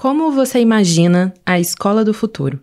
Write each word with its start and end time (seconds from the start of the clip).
Como 0.00 0.30
você 0.30 0.60
imagina 0.60 1.34
a 1.44 1.58
escola 1.58 2.04
do 2.04 2.14
futuro? 2.14 2.60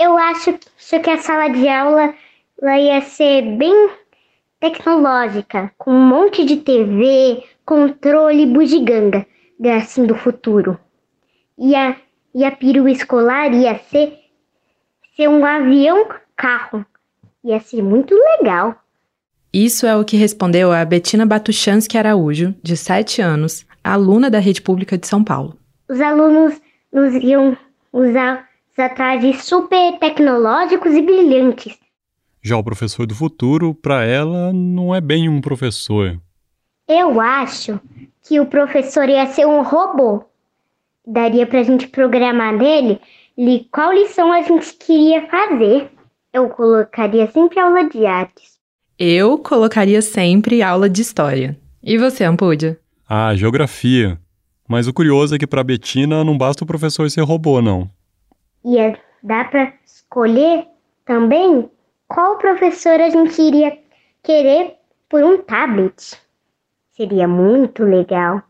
Eu 0.00 0.18
acho 0.18 0.58
que 1.00 1.10
a 1.10 1.16
sala 1.16 1.46
de 1.46 1.68
aula 1.68 2.12
ia 2.60 3.00
ser 3.02 3.56
bem 3.56 3.90
tecnológica, 4.58 5.70
com 5.78 5.92
um 5.92 6.08
monte 6.08 6.44
de 6.44 6.56
TV, 6.56 7.44
controle, 7.64 8.46
bugiganga, 8.46 9.24
assim 9.76 10.06
do 10.06 10.16
futuro. 10.16 10.76
E 11.56 11.72
a, 11.76 11.96
e 12.34 12.44
a 12.44 12.50
perua 12.50 12.90
escolar 12.90 13.54
ia 13.54 13.78
ser, 13.78 14.18
ser 15.14 15.28
um 15.28 15.44
avião-carro. 15.46 16.84
Ia 17.44 17.60
ser 17.60 17.80
muito 17.80 18.12
legal. 18.12 18.74
Isso 19.52 19.86
é 19.86 19.94
o 19.96 20.04
que 20.04 20.16
respondeu 20.16 20.72
a 20.72 20.84
Betina 20.84 21.24
Batuchansky 21.24 21.96
Araújo, 21.96 22.56
de 22.60 22.76
7 22.76 23.22
anos, 23.22 23.64
aluna 23.84 24.28
da 24.28 24.40
Rede 24.40 24.60
Pública 24.60 24.98
de 24.98 25.06
São 25.06 25.22
Paulo. 25.22 25.56
Os 25.88 26.00
alunos 26.00 26.65
nos 26.96 27.14
iam 27.22 27.54
usar 27.92 28.48
trajes 28.94 29.44
super 29.44 29.98
tecnológicos 29.98 30.94
e 30.94 31.02
brilhantes. 31.02 31.78
Já 32.42 32.56
o 32.56 32.64
professor 32.64 33.06
do 33.06 33.14
futuro, 33.14 33.74
para 33.74 34.02
ela, 34.04 34.50
não 34.52 34.94
é 34.94 35.00
bem 35.00 35.28
um 35.28 35.42
professor. 35.42 36.18
Eu 36.88 37.20
acho 37.20 37.78
que 38.26 38.40
o 38.40 38.46
professor 38.46 39.08
ia 39.08 39.26
ser 39.26 39.46
um 39.46 39.62
robô. 39.62 40.24
Daria 41.06 41.46
pra 41.46 41.62
gente 41.62 41.86
programar 41.86 42.56
nele 42.56 42.98
qual 43.70 43.92
lição 43.92 44.32
a 44.32 44.40
gente 44.40 44.72
queria 44.74 45.28
fazer. 45.28 45.90
Eu 46.32 46.48
colocaria 46.48 47.30
sempre 47.30 47.58
aula 47.58 47.88
de 47.88 48.06
artes. 48.06 48.56
Eu 48.98 49.38
colocaria 49.38 50.00
sempre 50.00 50.62
aula 50.62 50.88
de 50.88 51.02
história. 51.02 51.58
E 51.82 51.98
você, 51.98 52.24
Ampúdia? 52.24 52.78
Ah, 53.08 53.34
geografia. 53.34 54.18
Mas 54.68 54.88
o 54.88 54.92
curioso 54.92 55.34
é 55.34 55.38
que 55.38 55.46
para 55.46 55.62
Betina 55.62 56.24
não 56.24 56.36
basta 56.36 56.64
o 56.64 56.66
professor 56.66 57.08
ser 57.10 57.22
robô, 57.22 57.62
não. 57.62 57.88
E 58.64 58.78
é, 58.78 58.98
dá 59.22 59.44
para 59.44 59.72
escolher 59.84 60.66
também 61.04 61.70
qual 62.08 62.36
professor 62.36 63.00
a 63.00 63.08
gente 63.08 63.40
iria 63.40 63.78
querer 64.22 64.74
por 65.08 65.22
um 65.22 65.38
tablet. 65.38 66.18
Seria 66.90 67.28
muito 67.28 67.84
legal. 67.84 68.42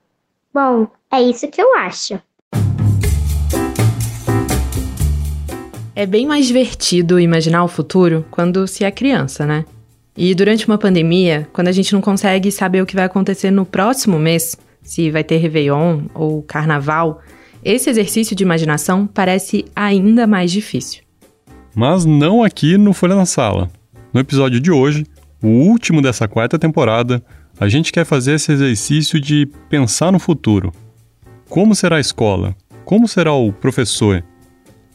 Bom, 0.54 0.86
é 1.12 1.20
isso 1.20 1.48
que 1.48 1.60
eu 1.60 1.76
acho. 1.76 2.18
É 5.94 6.06
bem 6.06 6.26
mais 6.26 6.46
divertido 6.46 7.20
imaginar 7.20 7.64
o 7.64 7.68
futuro 7.68 8.24
quando 8.30 8.66
se 8.66 8.84
é 8.84 8.90
criança, 8.90 9.44
né? 9.44 9.64
E 10.16 10.34
durante 10.34 10.66
uma 10.66 10.78
pandemia, 10.78 11.46
quando 11.52 11.68
a 11.68 11.72
gente 11.72 11.92
não 11.92 12.00
consegue 12.00 12.50
saber 12.50 12.82
o 12.82 12.86
que 12.86 12.94
vai 12.94 13.04
acontecer 13.04 13.50
no 13.50 13.66
próximo 13.66 14.18
mês, 14.18 14.56
se 14.86 15.10
vai 15.10 15.24
ter 15.24 15.38
Réveillon 15.38 16.02
ou 16.14 16.42
Carnaval, 16.42 17.20
esse 17.62 17.90
exercício 17.90 18.36
de 18.36 18.44
imaginação 18.44 19.06
parece 19.06 19.64
ainda 19.74 20.26
mais 20.26 20.52
difícil. 20.52 21.02
Mas 21.74 22.04
não 22.04 22.42
aqui 22.42 22.78
no 22.78 22.92
Folha 22.92 23.16
na 23.16 23.26
Sala. 23.26 23.68
No 24.14 24.20
episódio 24.20 24.60
de 24.60 24.70
hoje, 24.70 25.04
o 25.42 25.48
último 25.48 26.00
dessa 26.00 26.28
quarta 26.28 26.58
temporada, 26.58 27.22
a 27.58 27.68
gente 27.68 27.92
quer 27.92 28.06
fazer 28.06 28.34
esse 28.34 28.52
exercício 28.52 29.20
de 29.20 29.46
pensar 29.68 30.12
no 30.12 30.18
futuro. 30.18 30.72
Como 31.48 31.74
será 31.74 31.96
a 31.96 32.00
escola? 32.00 32.56
Como 32.84 33.08
será 33.08 33.32
o 33.32 33.52
professor? 33.52 34.24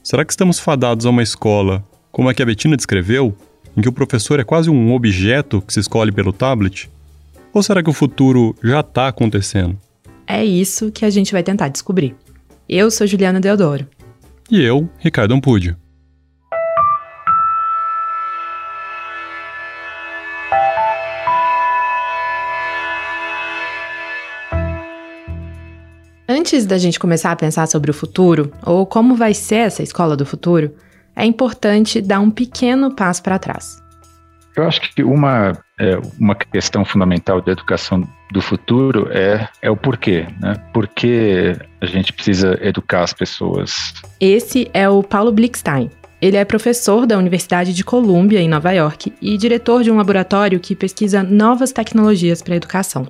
Será 0.02 0.24
que 0.24 0.32
estamos 0.32 0.60
fadados 0.60 1.06
a 1.06 1.10
uma 1.10 1.22
escola, 1.22 1.86
como 2.12 2.30
a 2.30 2.34
que 2.34 2.42
a 2.42 2.46
Betina 2.46 2.78
descreveu, 2.78 3.36
em 3.76 3.82
que 3.82 3.90
o 3.90 3.94
professor 3.94 4.40
é 4.40 4.44
quase 4.44 4.70
um 4.70 4.94
objeto 4.94 5.62
que 5.62 5.74
se 5.74 5.82
escolhe 5.82 6.12
pelo 6.12 6.32
tablet? 6.32 6.90
Ou 7.54 7.62
será 7.62 7.84
que 7.84 7.90
o 7.90 7.94
futuro 7.94 8.56
já 8.64 8.80
está 8.80 9.08
acontecendo? 9.08 9.78
É 10.26 10.44
isso 10.44 10.92
que 10.92 11.04
a 11.04 11.10
gente 11.10 11.34
vai 11.34 11.44
tentar 11.44 11.68
descobrir. 11.68 12.16
Eu 12.68 12.90
sou 12.90 13.06
Juliana 13.06 13.40
Deodoro. 13.40 13.86
E 14.50 14.62
eu, 14.62 14.90
Ricardo 14.98 15.34
Ampudio. 15.34 15.76
Antes 26.28 26.66
da 26.66 26.78
gente 26.78 26.98
começar 26.98 27.32
a 27.34 27.36
pensar 27.36 27.68
sobre 27.68 27.92
o 27.92 27.94
futuro, 27.94 28.54
ou 28.66 28.86
como 28.86 29.16
vai 29.16 29.34
ser 29.34 29.56
essa 29.56 29.84
escola 29.84 30.16
do 30.16 30.26
futuro, 30.26 30.74
é 31.14 31.26
importante 31.26 32.00
dar 32.00 32.22
um 32.22 32.32
pequeno 32.32 32.96
passo 32.96 33.22
para 33.22 33.38
trás. 33.38 33.82
Eu 34.56 34.68
acho 34.68 34.82
que 34.82 35.04
uma, 35.04 35.54
é, 35.80 35.98
uma 36.20 36.36
questão 36.36 36.84
fundamental 36.84 37.42
da 37.42 37.52
educação 37.52 38.08
do 38.32 38.42
futuro 38.42 39.08
é, 39.12 39.48
é 39.62 39.70
o 39.70 39.78
porquê, 39.78 40.26
né? 40.40 40.54
Por 40.74 40.88
que 40.88 41.56
a 41.80 41.86
gente 41.86 42.12
precisa 42.14 42.58
educar 42.62 43.04
as 43.04 43.14
pessoas? 43.14 43.94
Esse 44.20 44.70
é 44.74 44.90
o 44.90 45.02
Paulo 45.02 45.32
Blickstein. 45.32 45.90
Ele 46.22 46.38
é 46.38 46.46
professor 46.46 47.08
da 47.08 47.18
Universidade 47.18 47.74
de 47.74 47.84
Columbia, 47.84 48.40
em 48.40 48.48
Nova 48.48 48.72
York, 48.72 49.12
e 49.22 49.38
diretor 49.38 49.84
de 49.84 49.90
um 49.90 49.98
laboratório 49.98 50.60
que 50.60 50.76
pesquisa 50.76 51.24
novas 51.24 51.72
tecnologias 51.72 52.44
para 52.44 52.54
a 52.54 52.58
educação. 52.58 53.08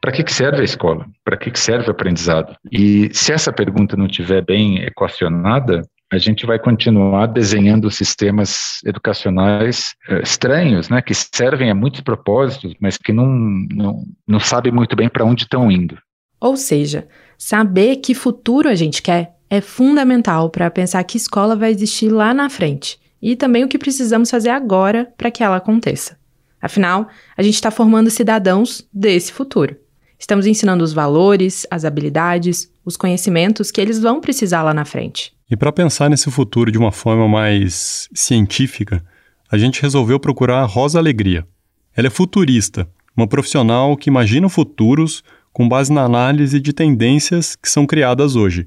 Para 0.00 0.10
que, 0.10 0.24
que 0.24 0.32
serve 0.32 0.60
a 0.60 0.64
escola? 0.64 1.06
Para 1.24 1.36
que, 1.36 1.52
que 1.52 1.60
serve 1.60 1.86
o 1.86 1.92
aprendizado? 1.92 2.56
E 2.72 3.08
se 3.12 3.32
essa 3.32 3.52
pergunta 3.52 3.96
não 3.96 4.06
estiver 4.06 4.44
bem 4.44 4.82
equacionada, 4.82 5.82
a 6.12 6.18
gente 6.18 6.44
vai 6.44 6.58
continuar 6.58 7.26
desenhando 7.26 7.90
sistemas 7.90 8.80
educacionais 8.84 9.94
uh, 10.10 10.22
estranhos, 10.22 10.90
né, 10.90 11.00
que 11.00 11.14
servem 11.14 11.70
a 11.70 11.74
muitos 11.74 12.02
propósitos, 12.02 12.74
mas 12.78 12.98
que 12.98 13.14
não, 13.14 13.26
não, 13.26 14.04
não 14.28 14.38
sabem 14.38 14.70
muito 14.70 14.94
bem 14.94 15.08
para 15.08 15.24
onde 15.24 15.44
estão 15.44 15.70
indo. 15.70 15.96
Ou 16.38 16.54
seja, 16.54 17.08
saber 17.38 17.96
que 17.96 18.14
futuro 18.14 18.68
a 18.68 18.74
gente 18.74 19.00
quer 19.00 19.36
é 19.48 19.62
fundamental 19.62 20.50
para 20.50 20.70
pensar 20.70 21.02
que 21.04 21.16
escola 21.16 21.56
vai 21.56 21.70
existir 21.70 22.10
lá 22.10 22.34
na 22.34 22.50
frente 22.50 23.00
e 23.20 23.34
também 23.34 23.64
o 23.64 23.68
que 23.68 23.78
precisamos 23.78 24.30
fazer 24.30 24.50
agora 24.50 25.10
para 25.16 25.30
que 25.30 25.42
ela 25.42 25.56
aconteça. 25.56 26.18
Afinal, 26.60 27.08
a 27.36 27.42
gente 27.42 27.54
está 27.54 27.70
formando 27.70 28.10
cidadãos 28.10 28.86
desse 28.92 29.32
futuro. 29.32 29.76
Estamos 30.18 30.46
ensinando 30.46 30.84
os 30.84 30.92
valores, 30.92 31.66
as 31.70 31.84
habilidades, 31.84 32.71
os 32.84 32.96
conhecimentos 32.96 33.70
que 33.70 33.80
eles 33.80 34.00
vão 34.00 34.20
precisar 34.20 34.62
lá 34.62 34.74
na 34.74 34.84
frente. 34.84 35.32
E 35.50 35.56
para 35.56 35.72
pensar 35.72 36.08
nesse 36.08 36.30
futuro 36.30 36.72
de 36.72 36.78
uma 36.78 36.92
forma 36.92 37.28
mais 37.28 38.08
científica, 38.14 39.04
a 39.50 39.58
gente 39.58 39.82
resolveu 39.82 40.18
procurar 40.18 40.62
a 40.62 40.66
Rosa 40.66 40.98
Alegria. 40.98 41.46
Ela 41.94 42.06
é 42.06 42.10
futurista, 42.10 42.88
uma 43.16 43.26
profissional 43.26 43.96
que 43.96 44.08
imagina 44.08 44.48
futuros 44.48 45.22
com 45.52 45.68
base 45.68 45.92
na 45.92 46.02
análise 46.02 46.58
de 46.58 46.72
tendências 46.72 47.54
que 47.54 47.68
são 47.68 47.86
criadas 47.86 48.34
hoje. 48.34 48.66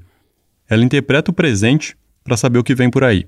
Ela 0.68 0.84
interpreta 0.84 1.30
o 1.30 1.34
presente 1.34 1.96
para 2.22 2.36
saber 2.36 2.58
o 2.58 2.64
que 2.64 2.74
vem 2.74 2.88
por 2.88 3.02
aí. 3.02 3.26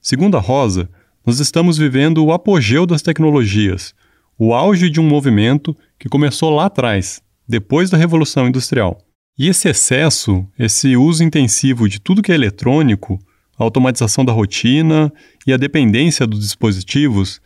Segundo 0.00 0.36
a 0.36 0.40
Rosa, 0.40 0.88
nós 1.26 1.40
estamos 1.40 1.76
vivendo 1.76 2.24
o 2.24 2.32
apogeu 2.32 2.86
das 2.86 3.02
tecnologias, 3.02 3.94
o 4.38 4.54
auge 4.54 4.88
de 4.88 5.00
um 5.00 5.06
movimento 5.06 5.76
que 5.98 6.08
começou 6.08 6.54
lá 6.54 6.66
atrás, 6.66 7.20
depois 7.46 7.90
da 7.90 7.98
Revolução 7.98 8.48
Industrial. 8.48 8.98
E 9.38 9.48
esse 9.48 9.68
excesso, 9.68 10.44
esse 10.58 10.96
uso 10.96 11.22
intensivo 11.22 11.88
de 11.88 12.00
tudo 12.00 12.22
que 12.22 12.32
é 12.32 12.34
eletrônico, 12.34 13.20
a 13.56 13.62
automatização 13.62 14.24
da 14.24 14.32
rotina 14.32 15.12
e 15.46 15.52
a 15.52 15.56
dependência 15.56 16.26
dos 16.26 16.40
dispositivos 16.40 17.40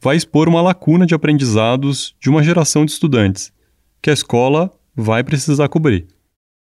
vai 0.00 0.16
expor 0.16 0.48
uma 0.48 0.60
lacuna 0.60 1.06
de 1.06 1.14
aprendizados 1.14 2.16
de 2.20 2.28
uma 2.28 2.42
geração 2.42 2.84
de 2.84 2.90
estudantes, 2.90 3.52
que 4.02 4.10
a 4.10 4.12
escola 4.12 4.72
vai 4.92 5.22
precisar 5.22 5.68
cobrir. 5.68 6.08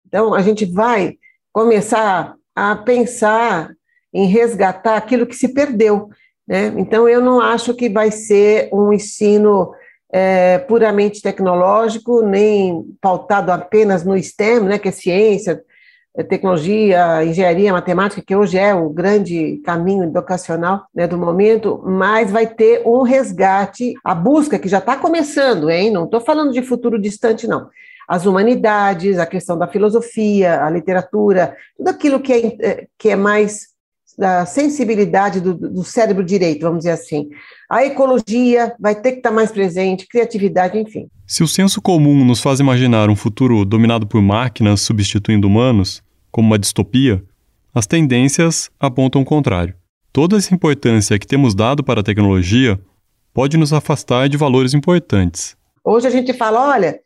Então, 0.06 0.34
a 0.34 0.42
gente 0.42 0.66
vai 0.66 1.14
começar 1.50 2.34
a 2.54 2.76
pensar 2.76 3.70
em 4.12 4.26
resgatar 4.26 4.96
aquilo 4.98 5.26
que 5.26 5.34
se 5.34 5.48
perdeu. 5.54 6.10
Né? 6.46 6.74
Então, 6.76 7.08
eu 7.08 7.22
não 7.22 7.40
acho 7.40 7.72
que 7.72 7.88
vai 7.88 8.10
ser 8.10 8.68
um 8.70 8.92
ensino 8.92 9.72
é, 10.16 10.58
puramente 10.58 11.20
tecnológico, 11.20 12.22
nem 12.22 12.84
pautado 13.00 13.50
apenas 13.50 14.04
no 14.04 14.16
STEM, 14.16 14.60
né, 14.60 14.78
que 14.78 14.88
é 14.88 14.92
ciência, 14.92 15.60
é 16.16 16.22
tecnologia, 16.22 17.24
engenharia, 17.24 17.72
matemática, 17.72 18.22
que 18.24 18.36
hoje 18.36 18.56
é 18.56 18.72
o 18.72 18.88
grande 18.90 19.60
caminho 19.64 20.04
educacional 20.04 20.86
né, 20.94 21.08
do 21.08 21.18
momento, 21.18 21.82
mas 21.84 22.30
vai 22.30 22.46
ter 22.46 22.80
um 22.86 23.02
resgate, 23.02 23.94
a 24.04 24.14
busca 24.14 24.56
que 24.56 24.68
já 24.68 24.78
está 24.78 24.96
começando, 24.96 25.68
hein? 25.68 25.90
Não 25.90 26.04
estou 26.04 26.20
falando 26.20 26.52
de 26.52 26.62
futuro 26.62 26.96
distante, 26.96 27.48
não. 27.48 27.68
As 28.06 28.24
humanidades, 28.24 29.18
a 29.18 29.26
questão 29.26 29.58
da 29.58 29.66
filosofia, 29.66 30.64
a 30.64 30.70
literatura, 30.70 31.56
tudo 31.76 31.88
aquilo 31.88 32.20
que 32.20 32.32
é, 32.32 32.56
é 32.60 32.86
que 32.96 33.08
é 33.08 33.16
mais 33.16 33.73
da 34.16 34.46
sensibilidade 34.46 35.40
do, 35.40 35.54
do, 35.54 35.84
cérebro 35.84 36.24
direito, 36.24 36.62
vamos 36.62 36.78
dizer 36.78 36.92
assim. 36.92 37.28
A 37.68 37.84
ecologia 37.84 38.74
vai 38.78 38.94
ter 38.94 39.12
que 39.12 39.18
estar 39.18 39.30
mais 39.30 39.50
presente, 39.50 40.06
criatividade, 40.06 40.78
enfim. 40.78 41.08
Se 41.26 41.42
o 41.42 41.48
senso 41.48 41.80
comum 41.80 42.24
nos 42.24 42.40
faz 42.40 42.60
imaginar 42.60 43.10
um 43.10 43.16
futuro 43.16 43.64
dominado 43.64 44.06
por 44.06 44.22
máquinas 44.22 44.80
substituindo 44.80 45.46
humanos, 45.46 46.02
como 46.30 46.48
uma 46.48 46.58
distopia, 46.58 47.22
as 47.74 47.86
tendências 47.86 48.70
apontam 48.78 49.22
o 49.22 49.24
contrário. 49.24 49.74
Toda 50.12 50.36
essa 50.36 50.54
importância 50.54 51.18
que 51.18 51.26
temos 51.26 51.54
dado 51.54 51.82
para 51.82 52.00
a 52.00 52.04
tecnologia 52.04 52.78
pode 53.32 53.56
nos 53.56 53.72
afastar 53.72 54.28
de 54.28 54.36
valores 54.36 54.74
importantes. 54.74 55.56
Hoje 55.84 56.06
a 56.06 56.10
gente 56.10 56.32
fala, 56.32 56.68
olha, 56.68 57.00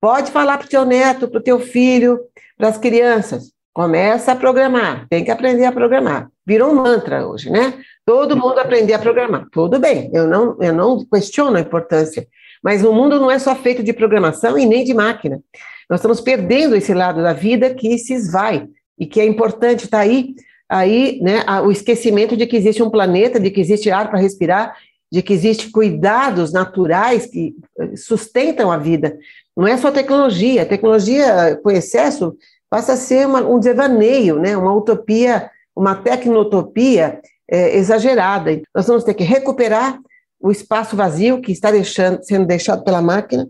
pode 0.00 0.30
falar 0.30 0.58
para 0.58 0.66
o 0.66 0.70
teu 0.70 0.84
neto, 0.84 1.28
para 1.28 1.40
o 1.40 1.42
teu 1.42 1.58
filho, 1.58 2.20
para 2.58 2.68
as 2.68 2.76
crianças, 2.76 3.52
Começa 3.72 4.32
a 4.32 4.36
programar, 4.36 5.06
tem 5.08 5.24
que 5.24 5.30
aprender 5.30 5.64
a 5.64 5.72
programar. 5.72 6.30
Virou 6.46 6.72
um 6.72 6.74
mantra 6.74 7.26
hoje, 7.26 7.50
né? 7.50 7.74
Todo 8.04 8.36
mundo 8.36 8.58
aprender 8.58 8.94
a 8.94 8.98
programar. 8.98 9.46
Tudo 9.52 9.78
bem, 9.78 10.10
eu 10.12 10.26
não, 10.26 10.56
eu 10.60 10.72
não 10.72 11.04
questiono 11.04 11.56
a 11.56 11.60
importância, 11.60 12.26
mas 12.62 12.84
o 12.84 12.92
mundo 12.92 13.20
não 13.20 13.30
é 13.30 13.38
só 13.38 13.54
feito 13.54 13.82
de 13.82 13.92
programação 13.92 14.58
e 14.58 14.66
nem 14.66 14.84
de 14.84 14.92
máquina. 14.92 15.40
Nós 15.88 16.00
estamos 16.00 16.20
perdendo 16.20 16.74
esse 16.74 16.92
lado 16.92 17.22
da 17.22 17.32
vida 17.32 17.72
que 17.74 17.98
se 17.98 18.14
esvai 18.14 18.66
e 18.98 19.06
que 19.06 19.20
é 19.20 19.24
importante 19.24 19.84
estar 19.84 19.98
tá 19.98 20.02
aí, 20.02 20.34
aí, 20.68 21.20
né, 21.22 21.44
o 21.64 21.70
esquecimento 21.70 22.36
de 22.36 22.46
que 22.46 22.56
existe 22.56 22.82
um 22.82 22.90
planeta, 22.90 23.38
de 23.38 23.50
que 23.50 23.60
existe 23.60 23.90
ar 23.90 24.10
para 24.10 24.20
respirar, 24.20 24.74
de 25.12 25.20
que 25.20 25.32
existe 25.32 25.70
cuidados 25.70 26.52
naturais 26.52 27.26
que 27.26 27.54
eh, 27.78 27.96
sustentam 27.96 28.72
a 28.72 28.78
vida. 28.78 29.18
Não 29.54 29.66
é 29.66 29.76
só 29.76 29.90
tecnologia, 29.90 30.62
a 30.62 30.66
tecnologia 30.66 31.60
com 31.62 31.70
excesso 31.70 32.34
passa 32.70 32.94
a 32.94 32.96
ser 32.96 33.26
uma, 33.26 33.42
um 33.42 33.60
devaneio, 33.60 34.38
né, 34.38 34.56
uma 34.56 34.74
utopia, 34.74 35.50
uma 35.74 35.94
tecnotopia 35.94 37.20
é, 37.50 37.76
exagerada. 37.76 38.60
Nós 38.74 38.86
vamos 38.86 39.04
ter 39.04 39.14
que 39.14 39.24
recuperar 39.24 39.98
o 40.40 40.50
espaço 40.50 40.96
vazio 40.96 41.40
que 41.40 41.52
está 41.52 41.70
deixando, 41.70 42.22
sendo 42.22 42.46
deixado 42.46 42.82
pela 42.82 43.00
máquina, 43.00 43.48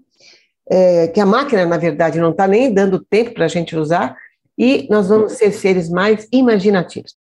é, 0.71 1.09
que 1.09 1.21
a 1.21 1.27
máquina, 1.27 1.65
na 1.65 1.79
verdade, 1.79 2.21
não 2.21 2.31
está 2.31 2.47
nem 2.47 2.73
dando 2.73 2.99
tempo 2.99 3.33
para 3.33 3.47
a 3.47 3.49
gente 3.49 3.75
usar, 3.75 4.17
e 4.59 4.87
nós 4.91 5.09
vamos 5.09 5.33
ser 5.33 5.53
seres 5.53 5.89
mais 5.89 6.29
imaginativos. 6.31 7.15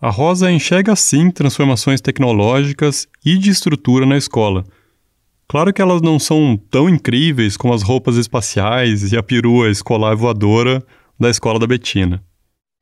A 0.00 0.10
Rosa 0.10 0.50
enxerga 0.50 0.94
sim 0.96 1.30
transformações 1.30 2.00
tecnológicas 2.00 3.06
e 3.24 3.36
de 3.36 3.50
estrutura 3.50 4.06
na 4.06 4.16
escola. 4.16 4.64
Claro 5.48 5.72
que 5.72 5.82
elas 5.82 6.00
não 6.00 6.18
são 6.18 6.56
tão 6.70 6.88
incríveis 6.88 7.56
como 7.56 7.74
as 7.74 7.82
roupas 7.82 8.16
espaciais 8.16 9.12
e 9.12 9.16
a 9.16 9.22
perua 9.22 9.70
escolar 9.70 10.14
voadora 10.14 10.82
da 11.18 11.28
escola 11.28 11.58
da 11.58 11.66
Betina. 11.66 12.22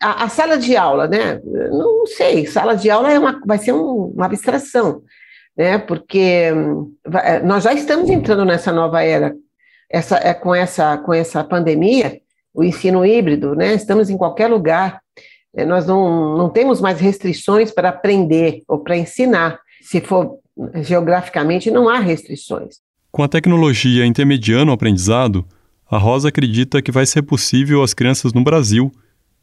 A, 0.00 0.24
a 0.24 0.28
sala 0.28 0.58
de 0.58 0.76
aula, 0.76 1.08
né? 1.08 1.40
Não 1.70 2.06
sei, 2.06 2.46
sala 2.46 2.74
de 2.74 2.90
aula 2.90 3.12
é 3.12 3.18
uma, 3.18 3.40
vai 3.46 3.58
ser 3.58 3.72
um, 3.72 4.12
uma 4.14 4.26
abstração, 4.26 5.02
né? 5.56 5.78
Porque 5.78 6.52
hum, 6.52 6.92
é, 7.22 7.40
nós 7.40 7.64
já 7.64 7.72
estamos 7.72 8.10
entrando 8.10 8.44
nessa 8.44 8.72
nova 8.72 9.02
era, 9.02 9.34
essa, 9.90 10.16
é, 10.16 10.34
com, 10.34 10.54
essa, 10.54 10.98
com 10.98 11.14
essa 11.14 11.42
pandemia, 11.42 12.20
o 12.52 12.62
ensino 12.62 13.04
híbrido, 13.04 13.54
né? 13.54 13.74
Estamos 13.74 14.10
em 14.10 14.16
qualquer 14.16 14.48
lugar, 14.48 15.00
é, 15.56 15.64
nós 15.64 15.86
não, 15.86 16.36
não 16.36 16.50
temos 16.50 16.80
mais 16.80 17.00
restrições 17.00 17.70
para 17.70 17.88
aprender 17.88 18.62
ou 18.68 18.78
para 18.78 18.96
ensinar. 18.96 19.58
Se 19.80 20.00
for 20.00 20.38
geograficamente, 20.82 21.70
não 21.70 21.88
há 21.88 21.98
restrições. 21.98 22.76
Com 23.10 23.22
a 23.22 23.28
tecnologia 23.28 24.04
intermediando 24.04 24.70
o 24.70 24.74
aprendizado, 24.74 25.46
a 25.90 25.96
Rosa 25.96 26.28
acredita 26.28 26.82
que 26.82 26.92
vai 26.92 27.06
ser 27.06 27.22
possível 27.22 27.82
as 27.82 27.94
crianças 27.94 28.32
no 28.32 28.42
Brasil 28.42 28.92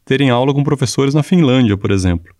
terem 0.04 0.30
aula 0.30 0.52
com 0.54 0.62
professores 0.62 1.14
na 1.14 1.22
Finlândia, 1.22 1.76
por 1.76 1.90
exemplo, 1.90 2.32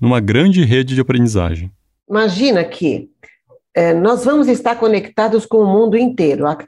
numa 0.00 0.20
grande 0.20 0.64
rede 0.64 0.94
de 0.94 1.00
aprendizagem. 1.00 1.70
Imagina 2.08 2.64
que 2.64 3.08
é, 3.74 3.94
nós 3.94 4.24
vamos 4.24 4.48
estar 4.48 4.76
conectados 4.76 5.46
com 5.46 5.58
o 5.58 5.66
mundo 5.66 5.96
inteiro. 5.96 6.46
A, 6.46 6.58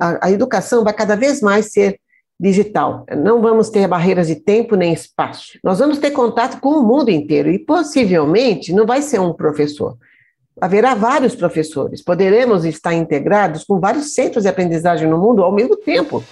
a, 0.00 0.26
a 0.26 0.30
educação 0.30 0.84
vai 0.84 0.92
cada 0.92 1.16
vez 1.16 1.40
mais 1.40 1.72
ser 1.72 1.98
digital. 2.38 3.06
Não 3.16 3.40
vamos 3.40 3.70
ter 3.70 3.86
barreiras 3.86 4.26
de 4.26 4.36
tempo 4.36 4.74
nem 4.74 4.92
espaço. 4.92 5.58
Nós 5.62 5.78
vamos 5.78 5.98
ter 5.98 6.10
contato 6.10 6.60
com 6.60 6.70
o 6.70 6.82
mundo 6.82 7.08
inteiro 7.08 7.50
e 7.50 7.58
possivelmente 7.58 8.72
não 8.72 8.84
vai 8.84 9.00
ser 9.00 9.20
um 9.20 9.32
professor. 9.32 9.96
Haverá 10.60 10.94
vários 10.94 11.34
professores. 11.34 12.02
Poderemos 12.02 12.64
estar 12.64 12.94
integrados 12.94 13.64
com 13.64 13.80
vários 13.80 14.14
centros 14.14 14.42
de 14.42 14.48
aprendizagem 14.48 15.08
no 15.08 15.18
mundo 15.18 15.42
ao 15.42 15.52
mesmo 15.52 15.76
tempo. 15.76 16.22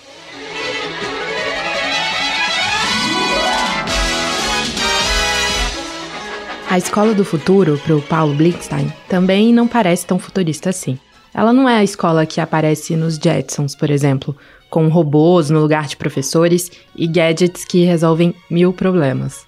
A 6.70 6.78
escola 6.78 7.12
do 7.12 7.25
futuro, 7.25 7.76
para 7.84 7.96
o 7.96 8.00
Paulo 8.00 8.32
Blickstein, 8.32 8.93
também 9.08 9.52
não 9.52 9.67
parece 9.67 10.06
tão 10.06 10.20
futurista 10.20 10.70
assim. 10.70 10.96
Ela 11.34 11.52
não 11.52 11.69
é 11.69 11.78
a 11.78 11.82
escola 11.82 12.25
que 12.25 12.40
aparece 12.40 12.94
nos 12.94 13.17
Jetsons, 13.17 13.75
por 13.75 13.90
exemplo, 13.90 14.37
com 14.70 14.87
robôs 14.87 15.50
no 15.50 15.58
lugar 15.58 15.88
de 15.88 15.96
professores 15.96 16.70
e 16.94 17.08
gadgets 17.08 17.64
que 17.64 17.82
resolvem 17.82 18.32
mil 18.49 18.72
problemas. 18.72 19.44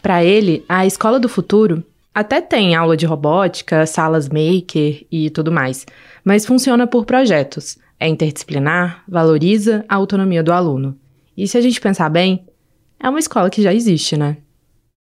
Para 0.00 0.24
ele, 0.24 0.64
a 0.66 0.86
escola 0.86 1.20
do 1.20 1.28
futuro 1.28 1.84
até 2.14 2.40
tem 2.40 2.74
aula 2.74 2.96
de 2.96 3.04
robótica, 3.04 3.84
salas 3.84 4.30
maker 4.30 5.04
e 5.12 5.28
tudo 5.28 5.52
mais, 5.52 5.84
mas 6.24 6.46
funciona 6.46 6.86
por 6.86 7.04
projetos. 7.04 7.76
É 8.00 8.08
interdisciplinar, 8.08 9.04
valoriza 9.06 9.84
a 9.90 9.96
autonomia 9.96 10.42
do 10.42 10.54
aluno. 10.54 10.96
E 11.36 11.46
se 11.46 11.58
a 11.58 11.60
gente 11.60 11.82
pensar 11.82 12.08
bem, 12.08 12.46
é 13.00 13.08
uma 13.08 13.18
escola 13.18 13.50
que 13.50 13.62
já 13.62 13.72
existe, 13.72 14.16
né? 14.16 14.36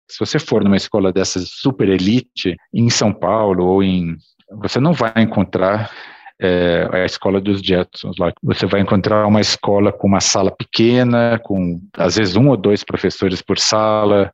Se 0.09 0.19
você 0.19 0.37
for 0.37 0.63
numa 0.63 0.75
escola 0.77 1.13
dessas 1.13 1.49
super 1.49 1.87
elite, 1.87 2.57
em 2.73 2.89
São 2.89 3.13
Paulo 3.13 3.65
ou 3.65 3.83
em 3.83 4.17
você 4.61 4.79
não 4.79 4.93
vai 4.93 5.11
encontrar 5.17 5.89
é, 6.41 6.87
a 6.91 7.05
escola 7.05 7.39
dos 7.39 7.61
Jetsons 7.61 8.17
lá. 8.17 8.31
Você 8.43 8.65
vai 8.65 8.81
encontrar 8.81 9.25
uma 9.25 9.41
escola 9.41 9.91
com 9.91 10.07
uma 10.07 10.19
sala 10.19 10.51
pequena, 10.51 11.39
com 11.39 11.79
às 11.97 12.15
vezes 12.17 12.35
um 12.35 12.49
ou 12.49 12.57
dois 12.57 12.83
professores 12.83 13.41
por 13.41 13.57
sala, 13.57 14.31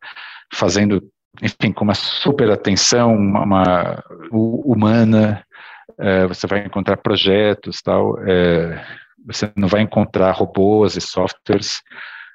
fazendo, 0.53 1.01
enfim, 1.41 1.71
com 1.71 1.83
uma 1.83 1.93
super 1.93 2.49
atenção, 2.51 3.15
uma, 3.15 3.43
uma 3.43 4.03
humana. 4.31 5.43
É, 5.97 6.25
você 6.27 6.47
vai 6.47 6.65
encontrar 6.65 6.97
projetos, 6.97 7.81
tal. 7.81 8.17
É, 8.27 8.83
você 9.25 9.51
não 9.55 9.67
vai 9.67 9.81
encontrar 9.81 10.31
robôs 10.31 10.95
e 10.95 11.01
softwares 11.01 11.81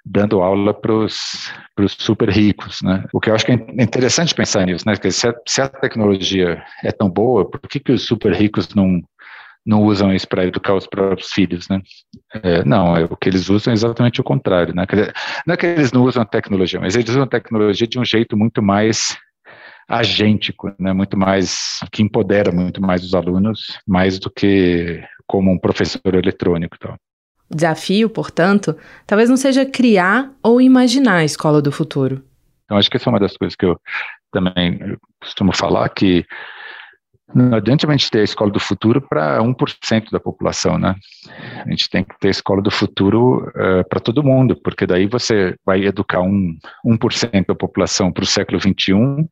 dando 0.04 0.42
aula 0.42 0.74
para 0.74 0.92
os 0.92 1.50
super 1.98 2.28
ricos, 2.28 2.82
né? 2.82 3.04
O 3.12 3.20
que 3.20 3.30
eu 3.30 3.34
acho 3.34 3.46
que 3.46 3.52
é 3.52 3.82
interessante 3.82 4.34
pensar 4.34 4.66
nisso, 4.66 4.84
né? 4.86 4.94
Porque 4.94 5.10
se 5.10 5.26
a, 5.26 5.34
se 5.46 5.62
a 5.62 5.68
tecnologia 5.68 6.62
é 6.82 6.92
tão 6.92 7.08
boa, 7.08 7.48
por 7.48 7.60
que, 7.60 7.80
que 7.80 7.92
os 7.92 8.04
super 8.06 8.32
ricos 8.32 8.74
não 8.74 9.00
não 9.66 9.82
usam 9.82 10.12
isso 10.12 10.28
para 10.28 10.44
educar 10.44 10.74
os 10.74 10.86
próprios 10.86 11.30
filhos, 11.32 11.68
né? 11.70 11.80
É, 12.42 12.62
não, 12.64 12.94
é, 12.94 13.04
o 13.04 13.16
que 13.16 13.30
eles 13.30 13.48
usam 13.48 13.70
é 13.70 13.74
exatamente 13.74 14.20
o 14.20 14.24
contrário, 14.24 14.74
né? 14.74 14.84
Não 15.46 15.54
é 15.54 15.56
que 15.56 15.66
eles 15.66 15.90
não 15.90 16.02
usam 16.02 16.22
a 16.22 16.26
tecnologia, 16.26 16.78
mas 16.78 16.94
eles 16.94 17.08
usam 17.08 17.22
a 17.22 17.26
tecnologia 17.26 17.86
de 17.86 17.98
um 17.98 18.04
jeito 18.04 18.36
muito 18.36 18.62
mais 18.62 19.16
agêntico, 19.88 20.70
né? 20.78 20.92
Muito 20.92 21.16
mais 21.16 21.80
que 21.90 22.02
empodera 22.02 22.52
muito 22.52 22.82
mais 22.82 23.02
os 23.02 23.14
alunos, 23.14 23.78
mais 23.86 24.18
do 24.18 24.30
que 24.30 25.02
como 25.26 25.50
um 25.50 25.58
professor 25.58 26.14
eletrônico, 26.14 26.78
tal. 26.78 26.98
Desafio, 27.54 28.08
portanto, 28.08 28.76
talvez 29.06 29.28
não 29.28 29.36
seja 29.36 29.64
criar 29.64 30.30
ou 30.42 30.60
imaginar 30.60 31.16
a 31.16 31.24
escola 31.24 31.62
do 31.62 31.70
futuro. 31.70 32.22
Então, 32.64 32.76
acho 32.76 32.90
que 32.90 32.96
essa 32.96 33.08
é 33.08 33.12
uma 33.12 33.20
das 33.20 33.36
coisas 33.36 33.54
que 33.54 33.66
eu 33.66 33.78
também 34.32 34.96
costumo 35.20 35.54
falar, 35.54 35.88
que 35.90 36.24
não 37.34 37.56
adianta 37.56 37.86
a 37.86 37.90
gente 37.90 38.10
ter 38.10 38.20
a 38.20 38.24
escola 38.24 38.50
do 38.50 38.60
futuro 38.60 39.00
para 39.00 39.40
1% 39.40 40.10
da 40.10 40.20
população, 40.20 40.78
né? 40.78 40.94
A 41.64 41.70
gente 41.70 41.88
tem 41.88 42.04
que 42.04 42.18
ter 42.18 42.28
a 42.28 42.30
escola 42.30 42.62
do 42.62 42.70
futuro 42.70 43.44
uh, 43.56 43.80
eh, 43.80 43.82
para 43.84 43.98
todo 43.98 44.22
mundo, 44.22 44.54
porque 44.62 44.86
daí 44.86 45.06
você 45.06 45.56
vai 45.64 45.84
educar 45.84 46.20
um, 46.20 46.56
1% 46.86 47.46
da 47.46 47.54
população 47.54 48.12
para 48.12 48.22
o 48.22 48.26
século 48.26 48.60
XXI 48.60 49.26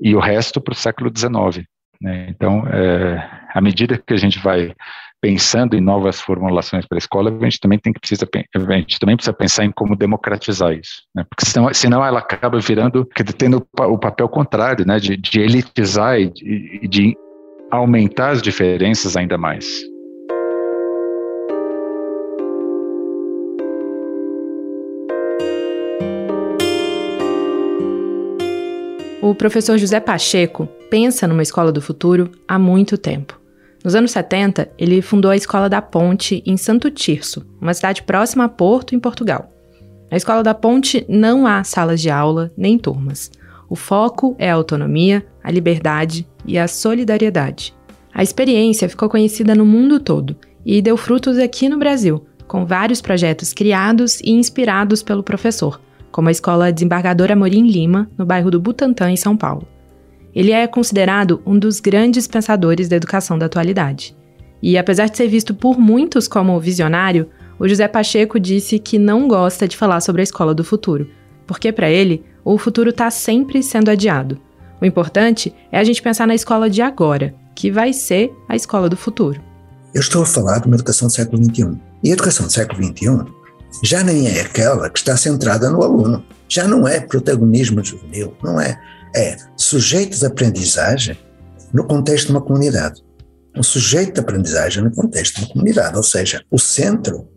e 0.00 0.14
o 0.14 0.20
resto 0.20 0.60
para 0.60 0.72
o 0.72 0.76
século 0.76 1.12
XIX. 1.14 1.66
Né? 2.00 2.26
Então, 2.28 2.66
é, 2.68 3.28
à 3.52 3.60
medida 3.60 3.98
que 3.98 4.14
a 4.14 4.16
gente 4.16 4.38
vai 4.38 4.72
pensando 5.20 5.74
em 5.74 5.80
novas 5.80 6.20
formulações 6.20 6.86
para 6.86 6.96
a 6.96 7.00
escola, 7.00 7.30
a 7.30 7.44
gente 7.44 7.58
também 7.58 7.78
tem 7.78 7.92
que 7.92 7.98
precisa, 7.98 8.26
a 8.54 8.76
gente 8.76 9.00
também 9.00 9.16
precisa 9.16 9.32
pensar 9.32 9.64
em 9.64 9.72
como 9.72 9.96
democratizar 9.96 10.72
isso, 10.72 11.02
né? 11.14 11.24
porque 11.28 11.44
senão, 11.44 11.74
senão 11.74 12.04
ela 12.04 12.20
acaba 12.20 12.60
virando, 12.60 13.04
tendo 13.36 13.66
o 13.80 13.98
papel 13.98 14.28
contrário, 14.28 14.86
né? 14.86 15.00
de, 15.00 15.16
de 15.16 15.40
elitizar 15.40 16.20
e 16.20 16.30
de, 16.30 16.88
de 16.88 17.16
aumentar 17.70 18.30
as 18.30 18.42
diferenças 18.42 19.16
ainda 19.16 19.36
mais. 19.36 19.66
O 29.20 29.34
professor 29.34 29.76
José 29.76 29.98
Pacheco 29.98 30.68
pensa 30.88 31.26
numa 31.26 31.42
escola 31.42 31.72
do 31.72 31.82
futuro 31.82 32.30
há 32.46 32.56
muito 32.56 32.96
tempo. 32.96 33.38
Nos 33.84 33.96
anos 33.96 34.12
70, 34.12 34.70
ele 34.78 35.02
fundou 35.02 35.32
a 35.32 35.36
Escola 35.36 35.68
da 35.68 35.82
Ponte 35.82 36.40
em 36.46 36.56
Santo 36.56 36.88
Tirso, 36.88 37.44
uma 37.60 37.74
cidade 37.74 38.04
próxima 38.04 38.44
a 38.44 38.48
Porto, 38.48 38.94
em 38.94 39.00
Portugal. 39.00 39.52
Na 40.08 40.16
Escola 40.16 40.44
da 40.44 40.54
Ponte 40.54 41.04
não 41.08 41.48
há 41.48 41.64
salas 41.64 42.00
de 42.00 42.08
aula 42.08 42.52
nem 42.56 42.78
turmas. 42.78 43.28
O 43.68 43.74
foco 43.74 44.36
é 44.38 44.50
a 44.50 44.54
autonomia, 44.54 45.26
a 45.42 45.50
liberdade 45.50 46.24
e 46.46 46.56
a 46.56 46.68
solidariedade. 46.68 47.74
A 48.14 48.22
experiência 48.22 48.88
ficou 48.88 49.08
conhecida 49.08 49.52
no 49.52 49.66
mundo 49.66 49.98
todo 49.98 50.36
e 50.64 50.80
deu 50.80 50.96
frutos 50.96 51.38
aqui 51.38 51.68
no 51.68 51.76
Brasil, 51.76 52.24
com 52.46 52.64
vários 52.64 53.00
projetos 53.00 53.52
criados 53.52 54.20
e 54.20 54.30
inspirados 54.30 55.02
pelo 55.02 55.24
professor, 55.24 55.80
como 56.18 56.26
a 56.28 56.32
Escola 56.32 56.72
Desembargador 56.72 57.30
Amorim 57.30 57.64
Lima, 57.68 58.10
no 58.18 58.26
bairro 58.26 58.50
do 58.50 58.58
Butantã, 58.58 59.08
em 59.08 59.16
São 59.16 59.36
Paulo. 59.36 59.68
Ele 60.34 60.50
é 60.50 60.66
considerado 60.66 61.40
um 61.46 61.56
dos 61.56 61.78
grandes 61.78 62.26
pensadores 62.26 62.88
da 62.88 62.96
educação 62.96 63.38
da 63.38 63.46
atualidade. 63.46 64.16
E 64.60 64.76
apesar 64.76 65.08
de 65.08 65.16
ser 65.16 65.28
visto 65.28 65.54
por 65.54 65.78
muitos 65.78 66.26
como 66.26 66.58
visionário, 66.58 67.28
o 67.56 67.68
José 67.68 67.86
Pacheco 67.86 68.40
disse 68.40 68.80
que 68.80 68.98
não 68.98 69.28
gosta 69.28 69.68
de 69.68 69.76
falar 69.76 70.00
sobre 70.00 70.20
a 70.20 70.24
escola 70.24 70.52
do 70.52 70.64
futuro, 70.64 71.08
porque 71.46 71.70
para 71.70 71.88
ele, 71.88 72.24
o 72.44 72.58
futuro 72.58 72.90
está 72.90 73.12
sempre 73.12 73.62
sendo 73.62 73.88
adiado. 73.88 74.40
O 74.80 74.84
importante 74.84 75.54
é 75.70 75.78
a 75.78 75.84
gente 75.84 76.02
pensar 76.02 76.26
na 76.26 76.34
escola 76.34 76.68
de 76.68 76.82
agora, 76.82 77.32
que 77.54 77.70
vai 77.70 77.92
ser 77.92 78.32
a 78.48 78.56
escola 78.56 78.88
do 78.88 78.96
futuro. 78.96 79.40
Eu 79.94 80.00
estou 80.00 80.24
a 80.24 80.26
falar 80.26 80.58
de 80.58 80.66
uma 80.66 80.74
educação 80.74 81.06
do 81.06 81.14
século 81.14 81.44
XXI. 81.44 81.78
E 82.02 82.10
a 82.10 82.14
educação 82.14 82.46
do 82.46 82.52
século 82.52 82.82
XXI 82.82 83.37
já 83.82 84.02
nem 84.02 84.28
é 84.28 84.40
aquela 84.40 84.90
que 84.90 84.98
está 84.98 85.16
centrada 85.16 85.70
no 85.70 85.82
aluno. 85.82 86.24
Já 86.48 86.66
não 86.66 86.88
é 86.88 87.00
protagonismo 87.00 87.84
juvenil, 87.84 88.36
não 88.42 88.60
é. 88.60 88.78
É 89.14 89.36
sujeito 89.56 90.18
de 90.18 90.26
aprendizagem 90.26 91.18
no 91.72 91.86
contexto 91.86 92.26
de 92.26 92.32
uma 92.32 92.40
comunidade. 92.40 93.02
Um 93.56 93.62
sujeito 93.62 94.14
de 94.14 94.20
aprendizagem 94.20 94.84
no 94.84 94.90
contexto 94.90 95.36
de 95.36 95.42
uma 95.42 95.52
comunidade. 95.52 95.96
Ou 95.96 96.02
seja, 96.02 96.42
o 96.50 96.58
centro 96.58 97.28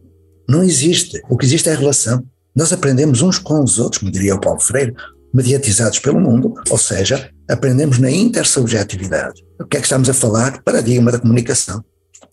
não 0.48 0.64
existe. 0.64 1.22
O 1.30 1.38
que 1.38 1.46
existe 1.46 1.70
é 1.70 1.74
a 1.74 1.78
relação. 1.78 2.24
Nós 2.56 2.74
aprendemos 2.74 3.22
uns 3.22 3.38
com 3.38 3.64
os 3.64 3.80
outros, 3.80 4.00
como 4.00 4.12
diria 4.12 4.36
o 4.36 4.42
Paulo 4.42 4.60
Freire, 4.60 4.94
mediatizados 5.34 6.00
pelo 6.00 6.20
mundo, 6.20 6.54
ou 6.70 6.78
seja, 6.78 7.30
aprendemos 7.50 7.98
na 7.98 8.12
intersubjetividade. 8.12 9.42
O 9.60 9.66
que 9.66 9.78
é 9.78 9.80
que 9.80 9.86
estamos 9.86 10.10
a 10.10 10.14
falar? 10.14 10.62
Paradigma 10.64 11.12
da 11.12 11.20
comunicação. 11.20 11.84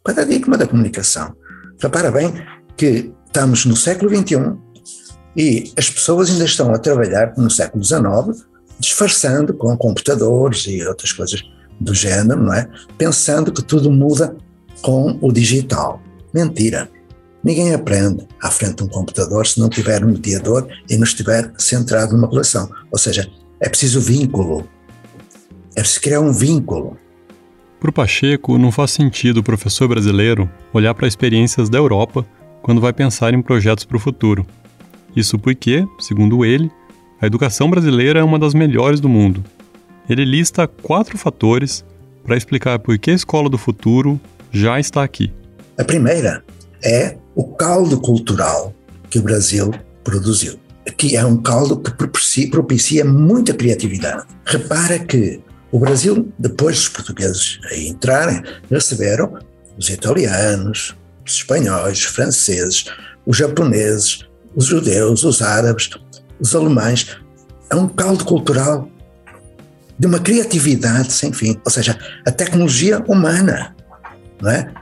Paradigma 0.02 0.56
da 0.56 0.66
comunicação. 0.66 1.34
Repara 1.80 2.10
bem 2.10 2.34
que 2.76 3.12
estamos 3.28 3.66
no 3.66 3.76
século 3.76 4.10
XXI 4.14 4.56
e 5.36 5.70
as 5.76 5.88
pessoas 5.90 6.30
ainda 6.30 6.44
estão 6.44 6.72
a 6.72 6.78
trabalhar 6.78 7.34
no 7.36 7.50
século 7.50 7.84
XIX, 7.84 8.44
disfarçando 8.80 9.54
com 9.54 9.76
computadores 9.76 10.66
e 10.66 10.82
outras 10.84 11.12
coisas 11.12 11.42
do 11.78 11.94
género, 11.94 12.42
não 12.42 12.54
é? 12.54 12.68
Pensando 12.96 13.52
que 13.52 13.62
tudo 13.62 13.92
muda 13.92 14.34
com 14.82 15.18
o 15.20 15.30
digital. 15.30 16.02
Mentira. 16.34 16.90
Ninguém 17.44 17.72
aprende 17.72 18.26
à 18.42 18.50
frente 18.50 18.76
de 18.76 18.84
um 18.84 18.88
computador 18.88 19.46
se 19.46 19.60
não 19.60 19.68
tiver 19.68 20.04
um 20.04 20.08
mediador 20.08 20.66
e 20.90 20.96
não 20.96 21.04
estiver 21.04 21.52
centrado 21.56 22.16
numa 22.16 22.28
relação. 22.28 22.68
Ou 22.90 22.98
seja, 22.98 23.30
é 23.60 23.68
preciso 23.68 24.00
vínculo. 24.00 24.68
É 25.76 25.80
preciso 25.80 26.00
criar 26.00 26.20
um 26.20 26.32
vínculo. 26.32 26.96
Para 27.78 27.90
o 27.90 27.92
Pacheco, 27.92 28.58
não 28.58 28.72
faz 28.72 28.90
sentido 28.90 29.38
o 29.38 29.42
professor 29.42 29.86
brasileiro 29.86 30.50
olhar 30.72 30.94
para 30.94 31.06
experiências 31.06 31.68
da 31.68 31.78
Europa 31.78 32.26
quando 32.62 32.80
vai 32.80 32.92
pensar 32.92 33.34
em 33.34 33.42
projetos 33.42 33.84
para 33.84 33.96
o 33.96 34.00
futuro. 34.00 34.46
Isso 35.16 35.38
porque, 35.38 35.86
segundo 35.98 36.44
ele, 36.44 36.70
a 37.20 37.26
educação 37.26 37.68
brasileira 37.68 38.20
é 38.20 38.22
uma 38.22 38.38
das 38.38 38.54
melhores 38.54 39.00
do 39.00 39.08
mundo. 39.08 39.44
Ele 40.08 40.24
lista 40.24 40.66
quatro 40.66 41.18
fatores 41.18 41.84
para 42.24 42.36
explicar 42.36 42.78
por 42.78 42.98
que 42.98 43.10
a 43.10 43.14
escola 43.14 43.48
do 43.48 43.58
futuro 43.58 44.20
já 44.50 44.78
está 44.78 45.02
aqui. 45.02 45.32
A 45.78 45.84
primeira 45.84 46.44
é 46.84 47.16
o 47.34 47.44
caldo 47.54 48.00
cultural 48.00 48.74
que 49.10 49.18
o 49.18 49.22
Brasil 49.22 49.72
produziu, 50.04 50.58
que 50.96 51.16
é 51.16 51.24
um 51.24 51.36
caldo 51.36 51.78
que 51.78 51.92
propicia, 52.50 53.04
muita 53.04 53.54
criatividade. 53.54 54.24
Repara 54.44 54.98
que 54.98 55.40
o 55.70 55.78
Brasil, 55.78 56.32
depois 56.38 56.76
dos 56.76 56.88
portugueses 56.88 57.60
entrarem, 57.72 58.42
receberam 58.70 59.38
os 59.76 59.88
italianos, 59.90 60.96
os 61.28 61.34
espanhóis, 61.34 62.04
franceses, 62.04 62.86
os 63.26 63.36
japoneses, 63.36 64.26
os 64.56 64.64
judeus, 64.64 65.22
os 65.24 65.42
árabes, 65.42 65.90
os 66.40 66.54
alemães. 66.56 67.16
É 67.70 67.76
um 67.76 67.86
caldo 67.86 68.24
cultural 68.24 68.88
de 69.98 70.06
uma 70.06 70.18
criatividade 70.18 71.12
sem 71.12 71.32
fim, 71.32 71.60
ou 71.64 71.70
seja, 71.70 71.98
a 72.26 72.30
tecnologia 72.30 73.04
humana, 73.06 73.76
não 74.40 74.50
é? 74.50 74.72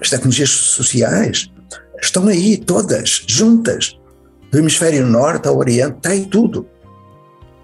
As 0.00 0.10
tecnologias 0.10 0.50
sociais 0.50 1.50
estão 2.02 2.26
aí 2.28 2.58
todas 2.58 3.24
juntas, 3.26 3.96
do 4.50 4.58
hemisfério 4.58 5.06
norte 5.06 5.48
ao 5.48 5.56
oriente, 5.56 5.96
está 5.96 6.10
aí 6.10 6.26
tudo. 6.26 6.66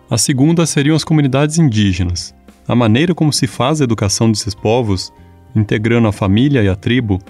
A 0.09 0.17
segunda 0.17 0.65
seriam 0.67 0.97
as 0.97 1.05
comunidades 1.05 1.59
indígenas. 1.59 2.35
A 2.67 2.75
maneira 2.75 3.15
como 3.15 3.33
se 3.33 3.47
faz 3.47 3.81
a 3.81 3.85
educação 3.85 4.31
desses 4.31 4.55
povos, 4.55 5.13
integrando 5.55 6.09
a 6.09 6.13
família 6.13 6.63
e 6.63 6.69
a 6.69 6.77
tribo, 6.77 7.21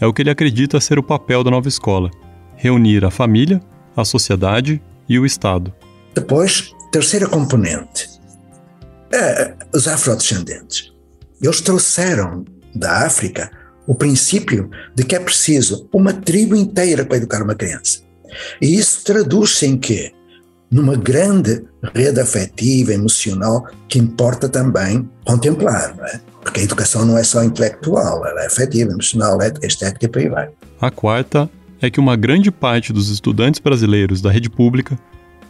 é 0.00 0.06
o 0.06 0.12
que 0.12 0.22
ele 0.22 0.30
acredita 0.30 0.80
ser 0.80 0.98
o 0.98 1.02
papel 1.02 1.42
da 1.44 1.50
nova 1.50 1.68
escola: 1.68 2.10
reunir 2.56 3.04
a 3.04 3.10
família, 3.10 3.60
a 3.96 4.04
sociedade 4.04 4.82
e 5.08 5.18
o 5.18 5.26
Estado. 5.26 5.72
Depois, 6.14 6.72
terceira 6.90 7.26
componente: 7.26 8.08
é, 9.12 9.54
os 9.74 9.86
afrodescendentes. 9.86 10.92
Eles 11.40 11.60
trouxeram 11.60 12.44
da 12.74 13.04
África 13.06 13.50
o 13.86 13.94
princípio 13.94 14.70
de 14.94 15.04
que 15.04 15.14
é 15.14 15.20
preciso 15.20 15.88
uma 15.92 16.12
tribo 16.12 16.56
inteira 16.56 17.04
para 17.04 17.18
educar 17.18 17.42
uma 17.42 17.54
criança. 17.54 18.00
E 18.60 18.76
isso 18.76 19.04
traduz-se 19.04 19.66
em 19.66 19.76
quê? 19.76 20.12
Numa 20.70 20.96
grande 20.96 21.62
rede 21.94 22.18
afetiva, 22.18 22.92
emocional, 22.92 23.66
que 23.88 23.98
importa 23.98 24.48
também 24.48 25.08
contemplar, 25.24 25.94
não 25.96 26.04
é? 26.06 26.20
Porque 26.44 26.60
a 26.60 26.62
educação 26.62 27.04
não 27.04 27.18
é 27.18 27.24
só 27.24 27.42
intelectual, 27.42 28.24
ela 28.26 28.42
é 28.42 28.46
afetiva, 28.46 28.92
emocional, 28.92 29.40
ética, 29.40 29.66
estética 29.66 30.04
e 30.04 30.08
por 30.08 30.18
aí 30.20 30.28
vai. 30.28 30.50
A 30.80 30.90
quarta 30.90 31.50
é 31.80 31.90
que 31.90 31.98
uma 31.98 32.14
grande 32.14 32.50
parte 32.50 32.92
dos 32.92 33.08
estudantes 33.08 33.58
brasileiros 33.58 34.20
da 34.20 34.30
rede 34.30 34.50
pública 34.50 34.98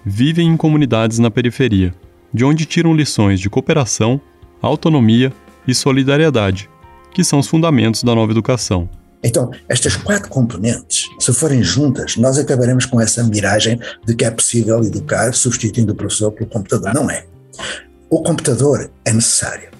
vivem 0.05 0.49
em 0.49 0.57
comunidades 0.57 1.19
na 1.19 1.31
periferia, 1.31 1.93
de 2.33 2.45
onde 2.45 2.65
tiram 2.65 2.95
lições 2.95 3.41
de 3.41 3.51
cooperação, 3.51 4.21
autonomia 4.63 5.33
e 5.67 5.75
solidariedade, 5.75 6.71
que 7.13 7.25
são 7.25 7.41
os 7.41 7.49
fundamentos 7.49 8.03
da 8.03 8.15
nova 8.15 8.33
educação. 8.33 8.89
Então, 9.23 9.51
estas 9.69 9.97
quatro 9.97 10.29
componentes, 10.29 11.09
se 11.19 11.33
forem 11.33 11.63
juntas, 11.63 12.17
nós 12.17 12.39
acabaremos 12.39 12.85
com 12.85 13.01
essa 13.01 13.25
miragem 13.25 13.81
de 14.07 14.15
que 14.15 14.25
é 14.25 14.31
possível 14.31 14.83
educar 14.85 15.33
substituindo 15.33 15.93
o 15.93 15.97
professor 15.97 16.31
pelo 16.31 16.51
computador. 16.51 16.93
Não 16.95 17.11
é. 17.11 17.25
O 18.11 18.23
computador 18.23 18.91
é 19.05 19.13
necessário. 19.13 19.74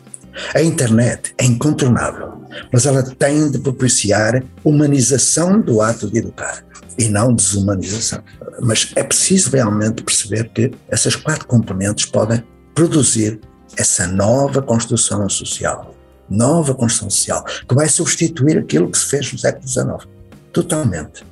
A 0.55 0.63
internet 0.63 1.35
é 1.39 1.45
incontornável, 1.45 2.41
mas 2.73 2.87
ela 2.87 3.03
tem 3.03 3.51
de 3.51 3.59
propiciar 3.59 4.43
humanização 4.65 5.61
do 5.61 5.81
ato 5.81 6.11
de 6.11 6.19
educar 6.19 6.65
e 6.99 7.09
não 7.09 7.35
desumanização. 7.35 8.23
Mas 8.61 8.93
é 8.97 9.03
preciso 9.03 9.51
realmente 9.51 10.03
perceber 10.03 10.49
que 10.51 10.71
essas 10.89 11.17
quatro 11.17 11.47
componentes 11.47 12.07
podem 12.07 12.43
produzir 12.75 13.41
essa 13.77 14.07
nova 14.07 14.63
construção 14.63 15.29
social, 15.29 15.95
nova 16.29 16.75
construção 16.75 17.11
social, 17.11 17.45
que 17.69 17.75
vai 17.75 17.89
substituir 17.89 18.59
aquilo 18.59 18.91
que 18.91 18.99
se 18.99 19.07
fez 19.07 19.33
no 19.33 19.39
século 19.39 19.69
XIX, 19.69 20.09
totalmente. 20.53 21.25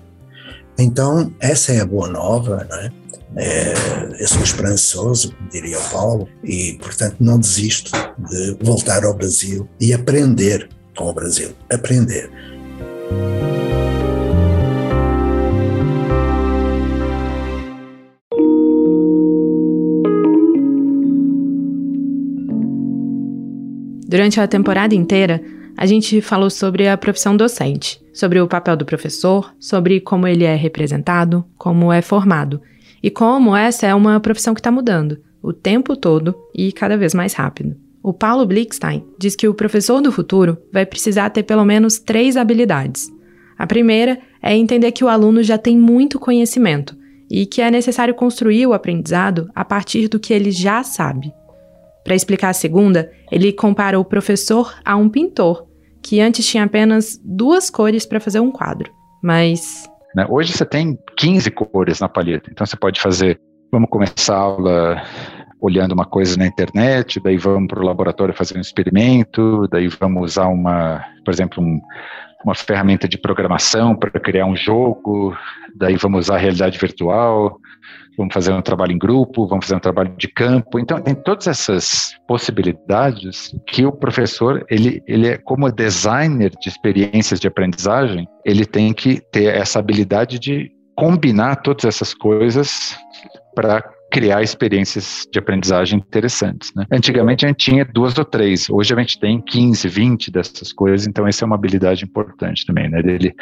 Então, 0.78 1.32
essa 1.38 1.72
é 1.72 1.80
a 1.80 1.86
boa 1.86 2.08
nova, 2.08 2.66
não 2.68 2.76
é? 2.78 2.90
Eu 3.36 4.28
sou 4.28 4.42
esperançoso, 4.42 5.34
diria 5.50 5.78
o 5.78 5.90
Paulo, 5.90 6.28
e, 6.44 6.78
portanto, 6.80 7.16
não 7.20 7.38
desisto 7.38 7.90
de 8.28 8.56
voltar 8.60 9.04
ao 9.04 9.14
Brasil 9.14 9.68
e 9.80 9.92
aprender 9.92 10.68
com 10.96 11.06
o 11.06 11.12
Brasil. 11.12 11.50
Aprender. 11.72 12.30
Durante 24.06 24.38
a 24.38 24.46
temporada 24.46 24.94
inteira, 24.94 25.42
a 25.74 25.86
gente 25.86 26.20
falou 26.20 26.50
sobre 26.50 26.86
a 26.86 26.98
profissão 26.98 27.34
docente, 27.34 27.98
sobre 28.12 28.38
o 28.38 28.46
papel 28.46 28.76
do 28.76 28.84
professor, 28.84 29.54
sobre 29.58 30.00
como 30.00 30.28
ele 30.28 30.44
é 30.44 30.54
representado, 30.54 31.42
como 31.56 31.90
é 31.90 32.02
formado 32.02 32.60
e 33.02 33.10
como 33.10 33.56
essa 33.56 33.86
é 33.86 33.94
uma 33.94 34.20
profissão 34.20 34.54
que 34.54 34.60
está 34.60 34.70
mudando 34.70 35.18
o 35.42 35.52
tempo 35.52 35.96
todo 35.96 36.34
e 36.54 36.70
cada 36.70 36.96
vez 36.96 37.12
mais 37.12 37.34
rápido. 37.34 37.76
O 38.02 38.12
Paulo 38.12 38.46
Blickstein 38.46 39.04
diz 39.18 39.34
que 39.34 39.48
o 39.48 39.54
professor 39.54 40.00
do 40.00 40.12
futuro 40.12 40.56
vai 40.72 40.86
precisar 40.86 41.30
ter 41.30 41.42
pelo 41.42 41.64
menos 41.64 41.98
três 41.98 42.36
habilidades. 42.36 43.10
A 43.58 43.66
primeira 43.66 44.18
é 44.40 44.56
entender 44.56 44.92
que 44.92 45.04
o 45.04 45.08
aluno 45.08 45.42
já 45.42 45.58
tem 45.58 45.76
muito 45.76 46.18
conhecimento 46.18 46.96
e 47.30 47.46
que 47.46 47.62
é 47.62 47.70
necessário 47.70 48.14
construir 48.14 48.66
o 48.66 48.72
aprendizado 48.72 49.50
a 49.54 49.64
partir 49.64 50.08
do 50.08 50.18
que 50.18 50.32
ele 50.32 50.50
já 50.50 50.82
sabe. 50.82 51.32
Para 52.04 52.14
explicar 52.14 52.50
a 52.50 52.54
segunda, 52.54 53.10
ele 53.30 53.52
compara 53.52 53.98
o 53.98 54.04
professor 54.04 54.74
a 54.84 54.96
um 54.96 55.08
pintor, 55.08 55.66
que 56.02 56.20
antes 56.20 56.44
tinha 56.44 56.64
apenas 56.64 57.20
duas 57.24 57.70
cores 57.70 58.04
para 58.04 58.18
fazer 58.20 58.40
um 58.40 58.50
quadro, 58.50 58.92
mas 59.22 59.88
né? 60.14 60.26
Hoje 60.28 60.52
você 60.52 60.64
tem 60.64 60.98
15 61.16 61.50
cores 61.50 62.00
na 62.00 62.08
palheta, 62.08 62.50
então 62.50 62.66
você 62.66 62.76
pode 62.76 63.00
fazer, 63.00 63.40
vamos 63.70 63.88
começar 63.88 64.34
a 64.34 64.40
aula 64.40 65.02
olhando 65.60 65.92
uma 65.92 66.04
coisa 66.04 66.36
na 66.36 66.46
internet, 66.46 67.20
daí 67.20 67.36
vamos 67.36 67.68
para 67.68 67.80
o 67.80 67.86
laboratório 67.86 68.34
fazer 68.34 68.58
um 68.58 68.60
experimento, 68.60 69.68
daí 69.70 69.86
vamos 69.86 70.32
usar 70.32 70.48
uma, 70.48 71.04
por 71.24 71.32
exemplo, 71.32 71.62
um, 71.62 71.80
uma 72.44 72.54
ferramenta 72.54 73.08
de 73.08 73.18
programação 73.18 73.94
para 73.94 74.10
criar 74.10 74.46
um 74.46 74.56
jogo, 74.56 75.36
daí 75.74 75.96
vamos 75.96 76.26
usar 76.26 76.36
a 76.36 76.38
realidade 76.38 76.78
virtual, 76.78 77.58
vamos 78.16 78.34
fazer 78.34 78.52
um 78.52 78.62
trabalho 78.62 78.92
em 78.92 78.98
grupo, 78.98 79.46
vamos 79.46 79.66
fazer 79.66 79.76
um 79.76 79.80
trabalho 79.80 80.14
de 80.16 80.28
campo. 80.28 80.78
Então, 80.78 81.00
tem 81.00 81.14
todas 81.14 81.46
essas 81.46 82.16
possibilidades 82.26 83.54
que 83.66 83.84
o 83.84 83.92
professor, 83.92 84.64
ele, 84.70 85.02
ele 85.06 85.28
é 85.28 85.38
como 85.38 85.70
designer 85.70 86.50
de 86.60 86.68
experiências 86.68 87.40
de 87.40 87.48
aprendizagem, 87.48 88.26
ele 88.44 88.64
tem 88.64 88.92
que 88.92 89.20
ter 89.32 89.54
essa 89.54 89.78
habilidade 89.78 90.38
de 90.38 90.70
combinar 90.96 91.56
todas 91.56 91.84
essas 91.84 92.12
coisas 92.12 92.96
para 93.54 93.82
criar 94.12 94.42
experiências 94.42 95.26
de 95.32 95.38
aprendizagem 95.38 95.98
interessantes. 95.98 96.70
Né? 96.76 96.86
Antigamente 96.92 97.46
a 97.46 97.48
gente 97.48 97.64
tinha 97.64 97.82
duas 97.82 98.16
ou 98.18 98.24
três, 98.26 98.68
hoje 98.68 98.94
a 98.94 98.98
gente 98.98 99.18
tem 99.18 99.40
15, 99.40 99.88
20 99.88 100.30
dessas 100.30 100.70
coisas, 100.70 101.06
então 101.06 101.26
essa 101.26 101.44
é 101.44 101.46
uma 101.46 101.56
habilidade 101.56 102.04
importante 102.04 102.66
também, 102.66 102.90
né? 102.90 103.02
dele, 103.02 103.34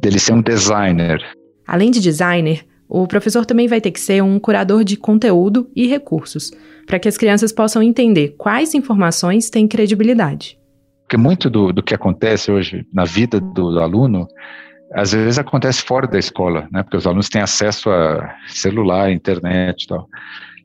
dele 0.00 0.18
ser 0.20 0.34
um 0.34 0.40
designer. 0.40 1.20
Além 1.66 1.90
de 1.90 2.00
designer, 2.00 2.64
o 2.88 3.08
professor 3.08 3.44
também 3.44 3.66
vai 3.66 3.80
ter 3.80 3.90
que 3.90 4.00
ser 4.00 4.22
um 4.22 4.38
curador 4.38 4.84
de 4.84 4.96
conteúdo 4.96 5.68
e 5.74 5.88
recursos, 5.88 6.52
para 6.86 7.00
que 7.00 7.08
as 7.08 7.18
crianças 7.18 7.52
possam 7.52 7.82
entender 7.82 8.36
quais 8.38 8.74
informações 8.74 9.50
têm 9.50 9.66
credibilidade. 9.66 10.56
Porque 11.02 11.16
muito 11.16 11.50
do, 11.50 11.72
do 11.72 11.82
que 11.82 11.94
acontece 11.94 12.52
hoje 12.52 12.86
na 12.92 13.04
vida 13.04 13.40
do 13.40 13.80
aluno, 13.80 14.28
às 14.92 15.12
vezes 15.12 15.38
acontece 15.38 15.82
fora 15.82 16.06
da 16.06 16.18
escola, 16.18 16.68
né? 16.72 16.82
Porque 16.82 16.96
os 16.96 17.06
alunos 17.06 17.28
têm 17.28 17.42
acesso 17.42 17.90
a 17.90 18.34
celular, 18.48 19.10
internet 19.10 19.84
e 19.84 19.86
tal. 19.88 20.08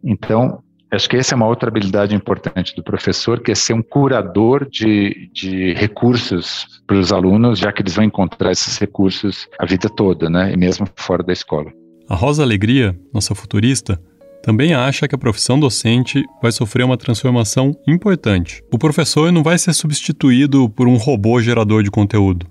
Então, 0.03 0.63
acho 0.91 1.09
que 1.09 1.17
essa 1.17 1.33
é 1.33 1.35
uma 1.35 1.47
outra 1.47 1.69
habilidade 1.69 2.15
importante 2.15 2.75
do 2.75 2.83
professor, 2.83 3.41
que 3.41 3.51
é 3.51 3.55
ser 3.55 3.73
um 3.73 3.81
curador 3.81 4.67
de, 4.69 5.29
de 5.33 5.73
recursos 5.73 6.81
para 6.87 6.97
os 6.97 7.11
alunos, 7.11 7.59
já 7.59 7.71
que 7.71 7.81
eles 7.81 7.95
vão 7.95 8.05
encontrar 8.05 8.51
esses 8.51 8.77
recursos 8.77 9.47
a 9.59 9.65
vida 9.65 9.89
toda, 9.89 10.29
né? 10.29 10.53
E 10.53 10.57
mesmo 10.57 10.87
fora 10.95 11.23
da 11.23 11.33
escola. 11.33 11.71
A 12.09 12.15
Rosa 12.15 12.43
Alegria, 12.43 12.97
nossa 13.13 13.33
futurista, 13.33 13.99
também 14.43 14.73
acha 14.73 15.07
que 15.07 15.15
a 15.15 15.17
profissão 15.17 15.57
docente 15.57 16.21
vai 16.41 16.51
sofrer 16.51 16.83
uma 16.83 16.97
transformação 16.97 17.71
importante. 17.87 18.61
O 18.71 18.77
professor 18.77 19.31
não 19.31 19.41
vai 19.41 19.57
ser 19.57 19.73
substituído 19.73 20.69
por 20.69 20.85
um 20.85 20.97
robô 20.97 21.41
gerador 21.41 21.81
de 21.81 21.89
conteúdo. 21.89 22.45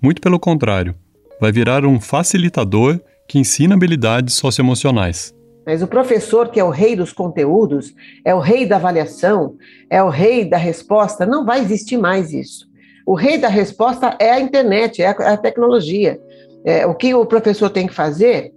Muito 0.00 0.20
pelo 0.20 0.38
contrário, 0.38 0.94
vai 1.40 1.52
virar 1.52 1.84
um 1.84 2.00
facilitador 2.00 3.00
que 3.26 3.38
ensina 3.38 3.74
habilidades 3.74 4.34
socioemocionais. 4.34 5.34
Mas 5.66 5.82
o 5.82 5.86
professor, 5.86 6.48
que 6.48 6.58
é 6.58 6.64
o 6.64 6.70
rei 6.70 6.96
dos 6.96 7.12
conteúdos, 7.12 7.94
é 8.24 8.34
o 8.34 8.40
rei 8.40 8.64
da 8.64 8.76
avaliação, 8.76 9.56
é 9.90 10.02
o 10.02 10.08
rei 10.08 10.44
da 10.44 10.56
resposta, 10.56 11.26
não 11.26 11.44
vai 11.44 11.60
existir 11.60 11.98
mais 11.98 12.32
isso. 12.32 12.66
O 13.06 13.14
rei 13.14 13.38
da 13.38 13.48
resposta 13.48 14.16
é 14.18 14.30
a 14.30 14.40
internet, 14.40 15.02
é 15.02 15.08
a 15.08 15.36
tecnologia. 15.36 16.18
É, 16.64 16.86
o 16.86 16.94
que 16.94 17.14
o 17.14 17.24
professor 17.26 17.70
tem 17.70 17.86
que 17.86 17.94
fazer 17.94 18.52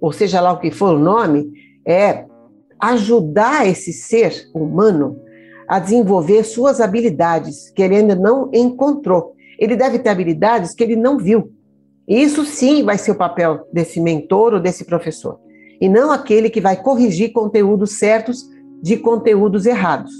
ou 0.00 0.12
seja 0.12 0.40
lá 0.40 0.52
o 0.52 0.58
que 0.58 0.70
for 0.70 0.94
o 0.94 0.98
nome, 0.98 1.50
é 1.86 2.24
ajudar 2.78 3.66
esse 3.66 3.92
ser 3.92 4.32
humano 4.54 5.18
a 5.68 5.78
desenvolver 5.78 6.44
suas 6.44 6.80
habilidades 6.80 7.70
que 7.70 7.82
ele 7.82 7.96
ainda 7.96 8.14
não 8.14 8.50
encontrou. 8.52 9.34
Ele 9.58 9.74
deve 9.74 9.98
ter 9.98 10.10
habilidades 10.10 10.74
que 10.74 10.84
ele 10.84 10.96
não 10.96 11.18
viu. 11.18 11.50
Isso 12.08 12.44
sim 12.44 12.84
vai 12.84 12.96
ser 12.96 13.10
o 13.10 13.16
papel 13.16 13.66
desse 13.72 14.00
mentor 14.00 14.54
ou 14.54 14.60
desse 14.60 14.84
professor. 14.84 15.40
E 15.80 15.88
não 15.88 16.12
aquele 16.12 16.48
que 16.48 16.60
vai 16.60 16.80
corrigir 16.80 17.32
conteúdos 17.32 17.98
certos 17.98 18.48
de 18.80 18.96
conteúdos 18.96 19.66
errados. 19.66 20.12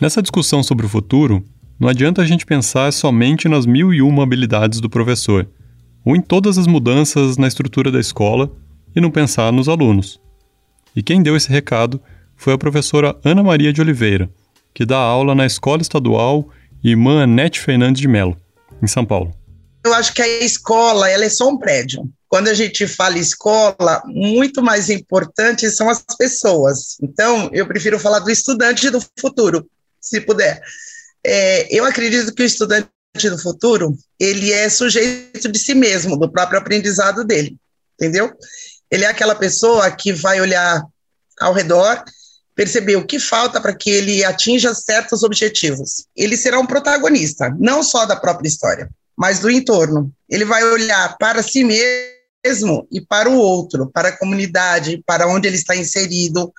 Nessa 0.00 0.20
discussão 0.20 0.62
sobre 0.62 0.84
o 0.84 0.88
futuro, 0.88 1.42
não 1.78 1.88
adianta 1.88 2.20
a 2.20 2.26
gente 2.26 2.44
pensar 2.44 2.92
somente 2.92 3.48
nas 3.48 3.64
mil 3.64 3.94
e 3.94 4.02
uma 4.02 4.24
habilidades 4.24 4.80
do 4.80 4.90
professor, 4.90 5.48
ou 6.04 6.16
em 6.16 6.20
todas 6.20 6.58
as 6.58 6.66
mudanças 6.66 7.36
na 7.38 7.46
estrutura 7.46 7.92
da 7.92 8.00
escola 8.00 8.50
e 8.94 9.00
não 9.00 9.10
pensar 9.10 9.52
nos 9.52 9.68
alunos. 9.68 10.20
E 10.96 11.02
quem 11.02 11.22
deu 11.22 11.36
esse 11.36 11.48
recado 11.48 12.00
foi 12.44 12.52
a 12.52 12.58
professora 12.58 13.18
Ana 13.24 13.42
Maria 13.42 13.72
de 13.72 13.80
Oliveira, 13.80 14.28
que 14.74 14.84
dá 14.84 14.98
aula 14.98 15.34
na 15.34 15.46
Escola 15.46 15.80
Estadual 15.80 16.46
Irmã 16.84 17.22
Anete 17.22 17.58
Fernandes 17.58 18.02
de 18.02 18.06
Mello, 18.06 18.36
em 18.82 18.86
São 18.86 19.02
Paulo. 19.02 19.34
Eu 19.82 19.94
acho 19.94 20.12
que 20.12 20.20
a 20.20 20.28
escola 20.44 21.08
ela 21.08 21.24
é 21.24 21.30
só 21.30 21.48
um 21.48 21.56
prédio. 21.56 22.02
Quando 22.28 22.48
a 22.48 22.54
gente 22.54 22.86
fala 22.86 23.16
escola, 23.16 24.02
muito 24.04 24.62
mais 24.62 24.90
importante 24.90 25.70
são 25.70 25.88
as 25.88 26.04
pessoas. 26.18 26.98
Então, 27.02 27.48
eu 27.50 27.66
prefiro 27.66 27.98
falar 27.98 28.18
do 28.18 28.30
estudante 28.30 28.90
do 28.90 29.02
futuro, 29.18 29.66
se 29.98 30.20
puder. 30.20 30.60
É, 31.24 31.74
eu 31.74 31.86
acredito 31.86 32.34
que 32.34 32.42
o 32.42 32.46
estudante 32.46 32.90
do 33.16 33.38
futuro, 33.38 33.96
ele 34.20 34.52
é 34.52 34.68
sujeito 34.68 35.50
de 35.50 35.58
si 35.58 35.74
mesmo, 35.74 36.14
do 36.18 36.30
próprio 36.30 36.58
aprendizado 36.58 37.24
dele, 37.24 37.56
entendeu? 37.98 38.30
Ele 38.90 39.06
é 39.06 39.08
aquela 39.08 39.34
pessoa 39.34 39.90
que 39.90 40.12
vai 40.12 40.42
olhar 40.42 40.82
ao 41.40 41.54
redor, 41.54 42.04
perceber 42.54 42.96
o 42.96 43.06
que 43.06 43.18
falta 43.18 43.60
para 43.60 43.74
que 43.74 43.90
ele 43.90 44.24
atinja 44.24 44.74
certos 44.74 45.22
objetivos. 45.22 46.06
Ele 46.16 46.36
será 46.36 46.58
um 46.58 46.66
protagonista, 46.66 47.54
não 47.58 47.82
só 47.82 48.06
da 48.06 48.16
própria 48.16 48.48
história, 48.48 48.88
mas 49.16 49.40
do 49.40 49.50
entorno. 49.50 50.12
Ele 50.28 50.44
vai 50.44 50.62
olhar 50.64 51.16
para 51.18 51.42
si 51.42 51.64
mesmo 51.64 52.86
e 52.90 53.00
para 53.00 53.28
o 53.28 53.36
outro, 53.36 53.90
para 53.92 54.10
a 54.10 54.16
comunidade, 54.16 55.02
para 55.06 55.26
onde 55.26 55.48
ele 55.48 55.56
está 55.56 55.74
inserido, 55.74 56.52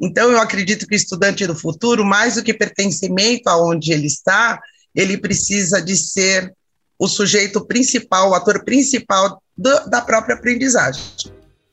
então, 0.00 0.32
eu 0.32 0.40
acredito 0.40 0.86
que 0.86 0.94
o 0.94 0.96
estudante 0.96 1.46
do 1.46 1.54
futuro, 1.54 2.04
mais 2.04 2.36
do 2.36 2.42
que 2.42 2.54
pertencimento 2.54 3.48
aonde 3.50 3.92
ele 3.92 4.06
está, 4.06 4.58
ele 4.94 5.18
precisa 5.18 5.80
de 5.82 5.94
ser 5.94 6.54
o 6.98 7.06
sujeito 7.06 7.64
principal, 7.66 8.30
o 8.30 8.34
ator 8.34 8.64
principal 8.64 9.42
do, 9.56 9.90
da 9.90 10.00
própria 10.00 10.36
aprendizagem. 10.36 11.02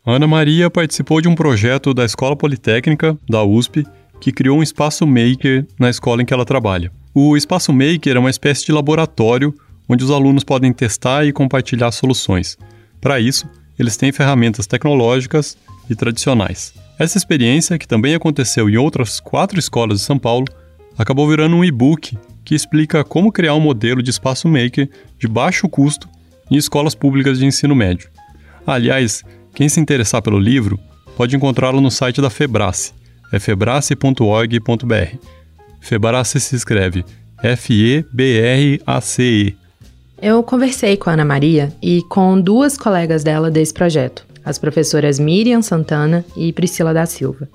Ana 0.10 0.26
Maria 0.26 0.70
participou 0.70 1.20
de 1.20 1.28
um 1.28 1.36
projeto 1.36 1.93
da 1.93 2.06
Escola 2.06 2.34
Politécnica, 2.34 3.17
da 3.30 3.43
USP, 3.43 3.86
que 4.22 4.32
criou 4.32 4.60
um 4.60 4.63
espaço 4.63 5.06
maker 5.06 5.67
na 5.78 5.89
escola 5.89 6.22
em 6.22 6.26
que 6.26 6.34
ela 6.34 6.46
trabalha. 6.46 6.89
O 7.13 7.36
espaço 7.36 7.74
maker 7.74 8.15
é 8.15 8.20
uma 8.20 8.30
espécie 8.30 8.65
de 8.65 8.72
laboratório 8.72 9.54
onde 9.89 10.06
os 10.06 10.10
alunos 10.10 10.46
podem 10.46 10.72
testar 10.72 11.26
e 11.26 11.34
compartilhar 11.34 11.91
soluções. 11.91 12.58
Para 13.02 13.20
isso, 13.20 13.50
eles 13.78 13.98
têm 13.98 14.13
ferramentas 14.13 14.65
tecnológicas 14.65 15.58
e 15.89 15.96
tradicionais. 15.96 16.74
Essa 16.98 17.17
experiência, 17.17 17.78
que 17.78 17.86
também 17.86 18.15
aconteceu 18.15 18.70
em 18.70 18.78
outras 18.78 19.20
quatro 19.20 19.60
escolas 19.60 20.00
de 20.00 20.06
São 20.06 20.17
Paulo, 20.17 20.46
acabou 20.98 21.28
virando 21.28 21.58
um 21.58 21.65
e-book 21.65 22.17
que 22.46 22.56
explica 22.56 23.04
como 23.04 23.30
criar 23.30 23.56
um 23.56 23.60
modelo 23.60 24.02
de 24.02 24.12
espaço 24.12 24.48
maker 24.48 24.89
de 25.20 25.28
baixo 25.28 25.67
custo 25.67 26.08
em 26.50 26.56
escolas 26.56 26.96
públicas 26.96 27.38
de 27.39 27.46
ensino 27.46 27.76
médio. 27.76 28.10
Aliás, 28.65 29.24
quem 29.58 29.67
se 29.67 29.80
interessar 29.80 30.22
pelo 30.22 30.38
livro 30.38 30.80
pode 31.15 31.36
encontrá-lo 31.36 31.82
no 31.82 31.89
site 31.89 32.22
da 32.22 32.30
Febrace, 32.30 32.93
é 33.34 33.39
febrace.org.br. 33.39 35.17
Febrace 35.82 36.39
se 36.39 36.56
escreve 36.56 37.04
F-E-B-R-A-C-E. 37.41 37.98
Eu 40.22 40.43
conversei 40.43 40.96
com 40.96 41.10
a 41.10 41.13
Ana 41.13 41.26
Maria 41.26 41.74
e 41.82 42.04
com 42.04 42.39
duas 42.39 42.78
colegas 42.78 43.24
dela 43.24 43.50
desse 43.50 43.74
projeto, 43.74 44.28
as 44.46 44.60
professoras 44.60 45.17
Miriam 45.17 45.63
Santana 45.63 46.24
e 46.36 46.54
Priscila 46.54 46.93
da 46.93 47.08
Silva. 47.08 47.50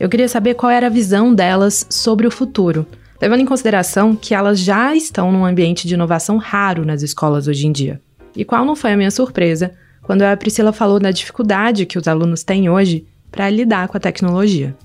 Eu 0.00 0.08
queria 0.08 0.26
saber 0.26 0.54
qual 0.54 0.72
era 0.72 0.88
a 0.88 0.90
visão 0.90 1.32
delas 1.32 1.86
sobre 1.88 2.26
o 2.26 2.32
futuro, 2.32 2.84
levando 3.22 3.42
em 3.42 3.46
consideração 3.46 4.16
que 4.16 4.34
elas 4.34 4.58
já 4.58 4.92
estão 4.92 5.30
num 5.30 5.44
ambiente 5.44 5.86
de 5.86 5.94
inovação 5.94 6.36
raro 6.36 6.84
nas 6.84 7.02
escolas 7.02 7.46
hoje 7.46 7.64
em 7.68 7.70
dia. 7.70 8.00
E 8.34 8.44
qual 8.44 8.64
não 8.64 8.74
foi 8.74 8.92
a 8.92 8.96
minha 8.96 9.12
surpresa 9.12 9.70
quando 10.04 10.22
a 10.22 10.36
Priscila 10.36 10.72
falou 10.72 11.00
da 11.00 11.10
dificuldade 11.10 11.86
que 11.86 11.98
os 11.98 12.06
alunos 12.06 12.44
têm 12.44 12.70
hoje 12.70 13.04
para 13.30 13.50
lidar 13.50 13.88
com 13.88 13.96
a 13.96 14.00
tecnologia 14.00 14.76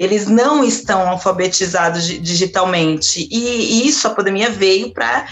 eles 0.00 0.26
não 0.26 0.64
estão 0.64 1.06
alfabetizados 1.06 2.06
digitalmente. 2.06 3.28
E, 3.30 3.86
isso 3.86 4.06
a 4.06 4.10
pandemia 4.10 4.48
veio 4.48 4.94
para 4.94 5.26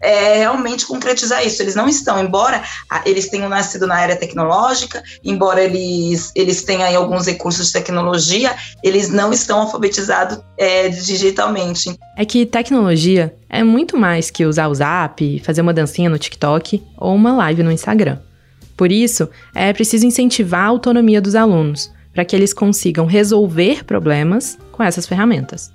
é, 0.00 0.38
realmente 0.38 0.86
concretizar 0.86 1.46
isso. 1.46 1.60
Eles 1.60 1.74
não 1.74 1.86
estão, 1.86 2.18
embora 2.22 2.62
eles 3.04 3.28
tenham 3.28 3.50
nascido 3.50 3.86
na 3.86 3.96
área 3.96 4.16
tecnológica, 4.16 5.02
embora 5.22 5.62
eles, 5.62 6.32
eles 6.34 6.62
tenham 6.62 6.84
aí 6.84 6.94
alguns 6.94 7.26
recursos 7.26 7.66
de 7.66 7.72
tecnologia, 7.74 8.54
eles 8.82 9.10
não 9.10 9.30
estão 9.30 9.60
alfabetizados 9.60 10.38
é, 10.56 10.88
digitalmente. 10.88 11.94
É 12.16 12.24
que 12.24 12.46
tecnologia 12.46 13.34
é 13.46 13.62
muito 13.62 13.94
mais 13.96 14.30
que 14.30 14.46
usar 14.46 14.68
o 14.68 14.74
Zap, 14.74 15.40
fazer 15.40 15.60
uma 15.60 15.74
dancinha 15.74 16.08
no 16.08 16.18
TikTok 16.18 16.82
ou 16.96 17.14
uma 17.14 17.34
live 17.34 17.62
no 17.62 17.70
Instagram. 17.70 18.18
Por 18.76 18.90
isso, 18.90 19.28
é 19.54 19.72
preciso 19.72 20.06
incentivar 20.06 20.62
a 20.62 20.68
autonomia 20.68 21.20
dos 21.20 21.34
alunos, 21.34 21.92
para 22.12 22.24
que 22.24 22.34
eles 22.34 22.54
consigam 22.54 23.06
resolver 23.06 23.84
problemas 23.84 24.58
com 24.72 24.82
essas 24.82 25.06
ferramentas 25.06 25.72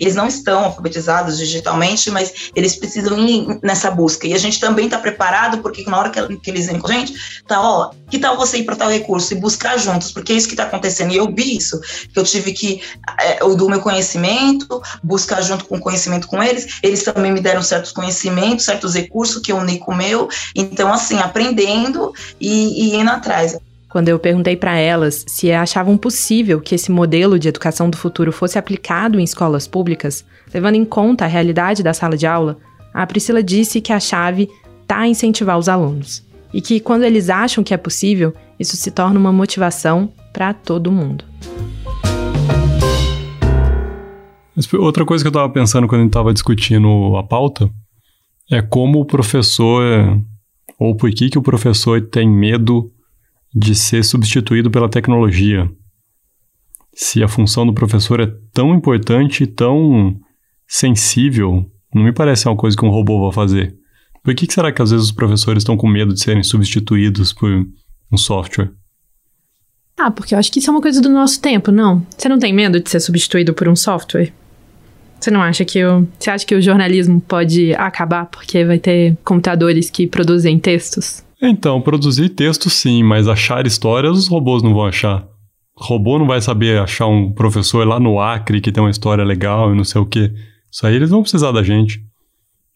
eles 0.00 0.14
não 0.14 0.26
estão 0.26 0.64
alfabetizados 0.64 1.36
digitalmente, 1.36 2.10
mas 2.10 2.50
eles 2.56 2.74
precisam 2.74 3.18
ir 3.18 3.58
nessa 3.62 3.90
busca. 3.90 4.26
E 4.26 4.32
a 4.32 4.38
gente 4.38 4.58
também 4.58 4.86
está 4.86 4.98
preparado, 4.98 5.58
porque 5.58 5.84
na 5.88 5.98
hora 5.98 6.10
que, 6.10 6.36
que 6.38 6.50
eles 6.50 6.66
vêm 6.66 6.78
com 6.78 6.88
a 6.88 6.92
gente, 6.92 7.42
tá, 7.46 7.60
ó, 7.60 7.90
que 8.10 8.18
tal 8.18 8.36
você 8.36 8.58
ir 8.58 8.64
para 8.64 8.76
tal 8.76 8.88
recurso 8.88 9.34
e 9.34 9.36
buscar 9.36 9.78
juntos, 9.78 10.10
porque 10.10 10.32
é 10.32 10.36
isso 10.36 10.48
que 10.48 10.54
está 10.54 10.64
acontecendo. 10.64 11.12
E 11.12 11.16
eu 11.16 11.32
vi 11.32 11.56
isso, 11.56 11.78
que 12.12 12.18
eu 12.18 12.24
tive 12.24 12.52
que, 12.52 12.82
é, 13.20 13.38
do 13.40 13.68
meu 13.68 13.80
conhecimento, 13.80 14.80
buscar 15.02 15.42
junto 15.42 15.66
com 15.66 15.76
o 15.76 15.80
conhecimento 15.80 16.26
com 16.26 16.42
eles, 16.42 16.78
eles 16.82 17.02
também 17.02 17.30
me 17.30 17.40
deram 17.40 17.62
certos 17.62 17.92
conhecimentos, 17.92 18.64
certos 18.64 18.94
recursos 18.94 19.42
que 19.42 19.52
eu 19.52 19.58
uni 19.58 19.78
com 19.78 19.92
o 19.92 19.96
meu, 19.96 20.28
então, 20.54 20.92
assim, 20.92 21.18
aprendendo 21.18 22.12
e, 22.40 22.94
e 22.94 22.96
indo 22.96 23.10
atrás. 23.10 23.56
Quando 23.90 24.08
eu 24.08 24.20
perguntei 24.20 24.56
para 24.56 24.76
elas 24.76 25.24
se 25.26 25.50
achavam 25.50 25.98
possível 25.98 26.60
que 26.60 26.76
esse 26.76 26.92
modelo 26.92 27.40
de 27.40 27.48
educação 27.48 27.90
do 27.90 27.96
futuro 27.96 28.30
fosse 28.30 28.56
aplicado 28.56 29.18
em 29.18 29.24
escolas 29.24 29.66
públicas, 29.66 30.24
levando 30.54 30.76
em 30.76 30.84
conta 30.84 31.24
a 31.24 31.28
realidade 31.28 31.82
da 31.82 31.92
sala 31.92 32.16
de 32.16 32.24
aula, 32.24 32.56
a 32.94 33.04
Priscila 33.04 33.42
disse 33.42 33.80
que 33.80 33.92
a 33.92 33.98
chave 33.98 34.48
está 34.82 35.00
a 35.00 35.08
incentivar 35.08 35.58
os 35.58 35.68
alunos 35.68 36.24
e 36.54 36.60
que 36.60 36.78
quando 36.78 37.02
eles 37.02 37.28
acham 37.28 37.64
que 37.64 37.74
é 37.74 37.76
possível, 37.76 38.32
isso 38.60 38.76
se 38.76 38.92
torna 38.92 39.18
uma 39.18 39.32
motivação 39.32 40.12
para 40.32 40.54
todo 40.54 40.92
mundo. 40.92 41.24
Outra 44.78 45.04
coisa 45.04 45.24
que 45.24 45.26
eu 45.26 45.30
estava 45.30 45.52
pensando 45.52 45.88
quando 45.88 46.02
a 46.02 46.04
gente 46.04 46.10
estava 46.10 46.32
discutindo 46.32 47.16
a 47.16 47.24
pauta 47.24 47.68
é 48.48 48.62
como 48.62 49.00
o 49.00 49.04
professor, 49.04 49.82
ou 50.78 50.94
por 50.94 51.10
que, 51.10 51.28
que 51.28 51.38
o 51.38 51.42
professor 51.42 52.00
tem 52.00 52.28
medo 52.28 52.88
de 53.54 53.74
ser 53.74 54.04
substituído 54.04 54.70
pela 54.70 54.88
tecnologia. 54.88 55.70
Se 56.94 57.22
a 57.22 57.28
função 57.28 57.66
do 57.66 57.74
professor 57.74 58.20
é 58.20 58.32
tão 58.52 58.74
importante 58.74 59.44
e 59.44 59.46
tão 59.46 60.16
sensível, 60.66 61.64
não 61.94 62.04
me 62.04 62.12
parece 62.12 62.48
uma 62.48 62.56
coisa 62.56 62.76
que 62.76 62.84
um 62.84 62.90
robô 62.90 63.20
vai 63.24 63.32
fazer. 63.32 63.74
Por 64.22 64.34
que, 64.34 64.46
que 64.46 64.52
será 64.52 64.70
que 64.70 64.82
às 64.82 64.90
vezes 64.90 65.06
os 65.06 65.12
professores 65.12 65.62
estão 65.62 65.76
com 65.76 65.88
medo 65.88 66.12
de 66.12 66.20
serem 66.20 66.42
substituídos 66.42 67.32
por 67.32 67.66
um 68.12 68.16
software? 68.16 68.70
Ah, 69.96 70.10
porque 70.10 70.34
eu 70.34 70.38
acho 70.38 70.50
que 70.50 70.58
isso 70.58 70.70
é 70.70 70.72
uma 70.72 70.80
coisa 70.80 71.00
do 71.00 71.08
nosso 71.08 71.40
tempo, 71.40 71.70
não? 71.70 72.06
Você 72.16 72.28
não 72.28 72.38
tem 72.38 72.52
medo 72.52 72.80
de 72.80 72.88
ser 72.88 73.00
substituído 73.00 73.52
por 73.52 73.68
um 73.68 73.76
software? 73.76 74.32
Você 75.18 75.30
não 75.30 75.42
acha 75.42 75.64
que 75.64 75.84
o. 75.84 76.08
Você 76.18 76.30
acha 76.30 76.46
que 76.46 76.54
o 76.54 76.62
jornalismo 76.62 77.20
pode 77.20 77.74
acabar 77.74 78.24
porque 78.26 78.64
vai 78.64 78.78
ter 78.78 79.16
computadores 79.22 79.90
que 79.90 80.06
produzem 80.06 80.58
textos? 80.58 81.22
Então, 81.42 81.80
produzir 81.80 82.28
texto 82.30 82.68
sim, 82.68 83.02
mas 83.02 83.26
achar 83.28 83.66
histórias 83.66 84.16
os 84.18 84.28
robôs 84.28 84.62
não 84.62 84.74
vão 84.74 84.86
achar. 84.86 85.24
O 85.76 85.84
robô 85.84 86.18
não 86.18 86.26
vai 86.26 86.40
saber 86.40 86.78
achar 86.78 87.06
um 87.06 87.32
professor 87.32 87.86
lá 87.86 87.98
no 87.98 88.20
Acre 88.20 88.60
que 88.60 88.70
tem 88.70 88.82
uma 88.82 88.90
história 88.90 89.24
legal 89.24 89.72
e 89.72 89.76
não 89.76 89.84
sei 89.84 90.00
o 90.00 90.06
quê. 90.06 90.30
Isso 90.70 90.86
aí 90.86 90.94
eles 90.94 91.10
vão 91.10 91.22
precisar 91.22 91.52
da 91.52 91.62
gente. 91.62 92.00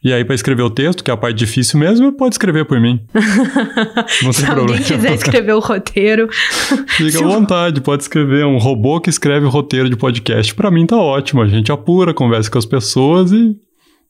E 0.03 0.13
aí, 0.13 0.23
para 0.23 0.35
escrever 0.35 0.63
o 0.63 0.69
texto, 0.69 1.03
que 1.03 1.11
é 1.11 1.15
a 1.15 1.17
parte 1.17 1.37
difícil 1.37 1.79
mesmo, 1.81 2.13
pode 2.13 2.35
escrever 2.35 2.67
por 2.67 2.79
mim. 2.79 3.01
Não 4.23 4.31
tem 4.31 4.33
Se 4.35 4.45
problema. 4.45 4.61
alguém 4.73 4.83
quiser 4.83 5.15
escrever 5.15 5.53
o 5.55 5.61
roteiro. 5.61 6.29
Fica 6.89 7.21
à 7.21 7.23
vontade, 7.23 7.81
pode 7.81 8.03
escrever. 8.03 8.45
Um 8.45 8.59
robô 8.59 9.01
que 9.01 9.09
escreve 9.09 9.47
o 9.47 9.49
roteiro 9.49 9.89
de 9.89 9.97
podcast. 9.97 10.55
Para 10.55 10.71
mim 10.71 10.85
tá 10.85 10.99
ótimo. 10.99 11.41
A 11.41 11.49
gente 11.49 11.73
apura, 11.73 12.13
conversa 12.13 12.51
com 12.51 12.59
as 12.59 12.67
pessoas 12.67 13.33
e 13.33 13.57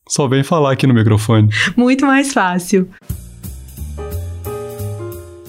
só 0.08 0.26
vem 0.26 0.42
falar 0.42 0.72
aqui 0.72 0.84
no 0.84 0.94
microfone. 0.94 1.48
Muito 1.76 2.04
mais 2.04 2.32
fácil. 2.32 2.88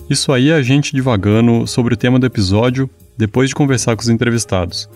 Isso 0.08 0.32
aí 0.32 0.50
é 0.50 0.54
a 0.54 0.62
gente 0.62 0.94
divagando 0.94 1.66
sobre 1.66 1.96
o 1.96 1.98
tema 1.98 2.20
do 2.20 2.28
episódio 2.28 2.88
depois 3.18 3.50
de 3.50 3.56
conversar 3.56 3.96
com 3.96 4.04
os 4.04 4.10
entrevistados. 4.10 4.88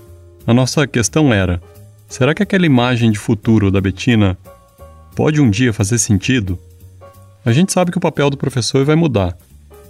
A 0.45 0.53
nossa 0.53 0.85
questão 0.85 1.33
era: 1.33 1.59
será 2.07 2.33
que 2.35 2.43
aquela 2.43 2.65
imagem 2.65 3.11
de 3.11 3.17
futuro 3.17 3.71
da 3.71 3.81
Betina 3.81 4.37
pode 5.15 5.41
um 5.41 5.49
dia 5.49 5.73
fazer 5.73 5.97
sentido? 5.97 6.59
A 7.43 7.51
gente 7.51 7.73
sabe 7.73 7.91
que 7.91 7.97
o 7.97 8.01
papel 8.01 8.29
do 8.29 8.37
professor 8.37 8.85
vai 8.85 8.95
mudar, 8.95 9.35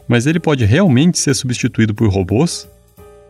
mas 0.07 0.25
ele 0.25 0.39
pode 0.39 0.63
realmente 0.63 1.19
ser 1.19 1.33
substituído 1.33 1.93
por 1.93 2.09
robôs? 2.09 2.65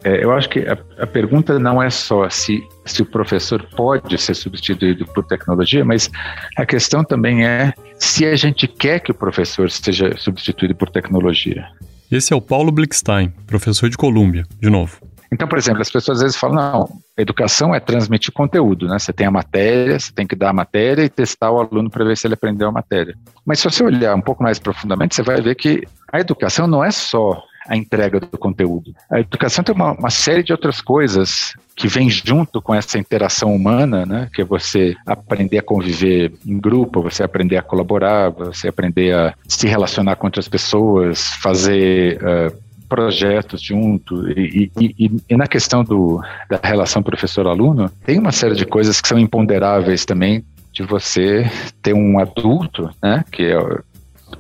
É, 0.04 0.24
eu 0.24 0.32
acho 0.32 0.50
que 0.50 0.60
a, 0.60 0.78
a, 0.98 1.08
pergunta 1.08 1.60
não 1.60 1.82
é 1.84 1.90
só 1.90 2.30
se, 2.30 2.64
se 2.86 3.02
o 3.02 3.06
professor 3.06 3.62
pode 3.76 4.18
ser 4.18 4.34
substituído 4.34 5.06
por 5.08 5.26
tecnologia, 5.26 5.84
mas 5.84 6.10
a 6.58 6.66
questão 6.66 7.04
também 7.04 7.46
é 7.46 7.74
se 7.98 8.26
a 8.26 8.36
gente 8.36 8.68
quer 8.68 9.00
que 9.00 9.12
o 9.12 9.14
professor 9.14 9.70
seja 9.70 10.16
substituído 10.18 10.74
por 10.74 10.90
tecnologia. 10.90 11.68
Esse 12.10 12.34
é 12.34 12.36
o 12.36 12.42
Paulo 12.42 12.72
Blickstein, 12.72 13.30
professor 13.46 13.90
de 13.90 13.98
Colômbia, 13.98 14.46
de 14.60 14.70
novo. 14.70 14.98
Então, 15.32 15.48
por 15.48 15.60
exemplo, 15.60 15.82
as 15.82 15.92
pessoas 15.92 16.18
às 16.18 16.24
vezes 16.24 16.38
falam, 16.38 16.56
não, 16.56 16.90
educação 17.16 17.76
é 17.76 17.80
transmitir 17.80 18.34
conteúdo, 18.34 18.88
né? 18.88 18.98
Você 18.98 19.14
tem 19.14 19.28
a 19.28 19.32
matéria, 19.32 20.00
você 20.00 20.12
tem 20.12 20.26
que 20.26 20.36
dar 20.36 20.50
a 20.50 20.54
matéria 20.54 21.04
e 21.04 21.10
testar 21.10 21.52
o 21.52 21.60
aluno 21.60 21.90
para 21.90 22.04
ver 22.04 22.18
se 22.18 22.26
ele 22.26 22.34
aprendeu 22.34 22.68
a 22.68 22.72
matéria. 22.72 23.16
Mas 23.46 23.60
se 23.60 23.70
você 23.70 23.84
olhar 23.84 24.16
um 24.16 24.22
pouco 24.22 24.42
mais 24.42 24.58
profundamente, 24.58 25.16
você 25.16 25.22
vai 25.22 25.40
ver 25.40 25.54
que 25.54 25.84
a 26.12 26.20
educação 26.20 26.66
não 26.66 26.84
é 26.84 26.90
só 26.90 27.44
a 27.70 27.78
entrega 27.78 28.20
do 28.20 28.38
conteúdo. 28.38 28.94
A 29.10 29.20
educação 29.20 29.64
tem 29.64 29.76
uma, 29.76 29.92
uma 29.94 30.10
série 30.10 30.42
de 30.42 30.52
outras 30.52 30.82
coisas 30.82 31.54
que 31.76 31.88
vem 31.88 32.10
junto 32.10 32.62
com 32.62 32.74
essa 32.74 32.98
interação 32.98 33.56
humana, 33.56 34.06
né? 34.06 34.28
Que 34.34 34.42
é 34.42 34.46
você 34.46 34.96
aprender 35.06 35.60
a 35.60 35.64
conviver 35.64 36.34
em 36.46 36.60
grupo, 36.60 37.02
você 37.02 37.24
aprender 37.24 37.58
a 37.58 37.62
colaborar, 37.62 38.32
você 38.32 38.68
aprender 38.68 39.16
a 39.16 39.34
se 39.48 39.68
relacionar 39.68 40.16
com 40.16 40.28
outras 40.28 40.50
pessoas, 40.50 41.28
fazer 41.36 42.20
uh, 42.22 42.70
projetos 42.90 43.62
junto. 43.62 44.28
E, 44.32 44.72
e, 44.78 44.96
e, 45.00 45.12
e, 45.30 45.38
na 45.38 45.46
questão 45.46 45.84
do, 45.84 46.20
da 46.50 46.60
relação 46.62 47.04
professor-aluno, 47.04 47.90
tem 48.04 48.18
uma 48.18 48.32
série 48.32 48.56
de 48.56 48.66
coisas 48.66 49.00
que 49.00 49.08
são 49.08 49.20
imponderáveis 49.20 50.04
também 50.04 50.44
de 50.74 50.84
você 50.84 51.50
ter 51.82 51.94
um 51.94 52.20
adulto, 52.20 52.90
né, 53.02 53.24
que 53.32 53.44
é 53.44 53.58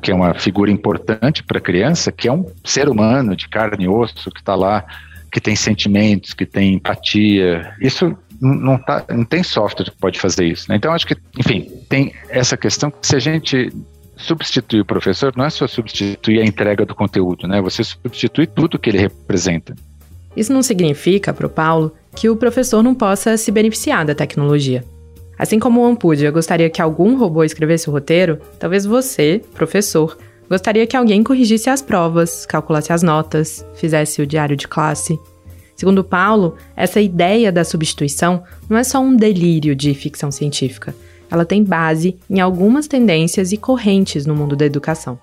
que 0.01 0.11
é 0.11 0.15
uma 0.15 0.33
figura 0.33 0.71
importante 0.71 1.43
para 1.43 1.57
a 1.57 1.61
criança, 1.61 2.11
que 2.11 2.27
é 2.27 2.33
um 2.33 2.45
ser 2.63 2.89
humano 2.89 3.35
de 3.35 3.47
carne 3.47 3.85
e 3.85 3.87
osso, 3.87 4.31
que 4.31 4.39
está 4.39 4.55
lá, 4.55 4.85
que 5.31 5.39
tem 5.39 5.55
sentimentos, 5.55 6.33
que 6.33 6.45
tem 6.45 6.75
empatia. 6.75 7.73
Isso 7.81 8.17
não, 8.41 8.77
tá, 8.77 9.05
não 9.09 9.25
tem 9.25 9.43
software 9.43 9.85
que 9.85 9.97
pode 9.97 10.19
fazer 10.19 10.45
isso. 10.45 10.65
Né? 10.69 10.75
Então, 10.75 10.93
acho 10.93 11.05
que, 11.05 11.15
enfim, 11.37 11.69
tem 11.87 12.13
essa 12.29 12.55
questão 12.57 12.89
que 12.91 13.05
se 13.05 13.15
a 13.15 13.19
gente 13.19 13.71
substituir 14.17 14.81
o 14.81 14.85
professor, 14.85 15.33
não 15.35 15.45
é 15.45 15.49
só 15.49 15.65
substituir 15.67 16.41
a 16.41 16.45
entrega 16.45 16.85
do 16.85 16.93
conteúdo, 16.93 17.47
né? 17.47 17.61
Você 17.61 17.83
substitui 17.83 18.45
tudo 18.45 18.77
que 18.77 18.89
ele 18.89 18.97
representa. 18.97 19.73
Isso 20.35 20.51
não 20.51 20.61
significa, 20.61 21.33
para 21.33 21.47
o 21.47 21.49
Paulo, 21.49 21.93
que 22.15 22.29
o 22.29 22.35
professor 22.35 22.83
não 22.83 22.93
possa 22.93 23.37
se 23.37 23.49
beneficiar 23.49 24.05
da 24.05 24.13
tecnologia. 24.13 24.83
Assim 25.39 25.57
como 25.57 25.79
o 25.79 25.85
Ampudia 25.85 26.29
gostaria 26.31 26.69
que 26.69 26.81
algum 26.81 27.17
robô 27.17 27.45
escrevesse 27.45 27.89
o 27.89 27.93
roteiro, 27.93 28.41
talvez 28.59 28.85
você, 28.85 29.41
professor, 29.53 30.17
gostaria 30.49 30.85
que 30.85 30.97
alguém 30.97 31.23
corrigisse 31.23 31.69
as 31.69 31.81
provas, 31.81 32.45
calculasse 32.45 32.91
as 32.91 33.01
notas, 33.01 33.65
fizesse 33.75 34.21
o 34.21 34.27
diário 34.27 34.57
de 34.57 34.67
classe. 34.67 35.17
Segundo 35.77 36.03
Paulo, 36.03 36.57
essa 36.75 36.99
ideia 36.99 37.53
da 37.53 37.63
substituição 37.63 38.43
não 38.69 38.77
é 38.77 38.83
só 38.83 38.99
um 38.99 39.15
delírio 39.15 39.73
de 39.73 39.93
ficção 39.93 40.29
científica. 40.29 40.93
Ela 41.31 41.45
tem 41.45 41.63
base 41.63 42.19
em 42.29 42.41
algumas 42.41 42.85
tendências 42.85 43.53
e 43.53 43.57
correntes 43.57 44.25
no 44.25 44.35
mundo 44.35 44.57
da 44.57 44.65
educação. 44.65 45.17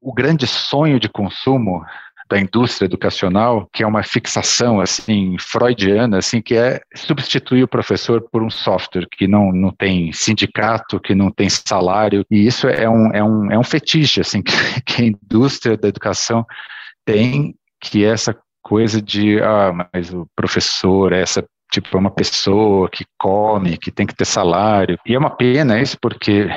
O 0.00 0.14
grande 0.14 0.46
sonho 0.46 1.00
de 1.00 1.08
consumo 1.08 1.82
da 2.30 2.38
indústria 2.38 2.86
educacional, 2.86 3.68
que 3.72 3.82
é 3.82 3.86
uma 3.86 4.04
fixação 4.04 4.80
assim 4.80 5.36
freudiana, 5.38 6.18
assim 6.18 6.40
que 6.40 6.54
é 6.54 6.80
substituir 6.94 7.64
o 7.64 7.68
professor 7.68 8.22
por 8.30 8.42
um 8.42 8.48
software 8.48 9.08
que 9.10 9.26
não, 9.26 9.50
não 9.52 9.72
tem 9.72 10.12
sindicato, 10.12 11.00
que 11.00 11.14
não 11.14 11.30
tem 11.30 11.48
salário, 11.50 12.24
e 12.30 12.46
isso 12.46 12.68
é 12.68 12.88
um, 12.88 13.12
é 13.12 13.24
um, 13.24 13.50
é 13.50 13.58
um 13.58 13.64
fetiche 13.64 14.20
assim 14.20 14.40
que, 14.42 14.52
que 14.86 15.02
a 15.02 15.06
indústria 15.06 15.76
da 15.76 15.88
educação 15.88 16.46
tem, 17.04 17.54
que 17.80 18.04
é 18.04 18.08
essa 18.08 18.36
coisa 18.62 19.02
de 19.02 19.40
ah, 19.42 19.88
mas 19.92 20.12
o 20.14 20.26
professor 20.36 21.12
é 21.12 21.20
essa 21.20 21.44
tipo 21.72 21.96
é 21.96 22.00
uma 22.00 22.10
pessoa 22.10 22.88
que 22.88 23.04
come, 23.18 23.76
que 23.76 23.90
tem 23.90 24.06
que 24.06 24.14
ter 24.14 24.24
salário. 24.24 24.98
E 25.06 25.14
é 25.14 25.18
uma 25.18 25.30
pena 25.30 25.80
isso 25.80 25.96
porque 26.00 26.48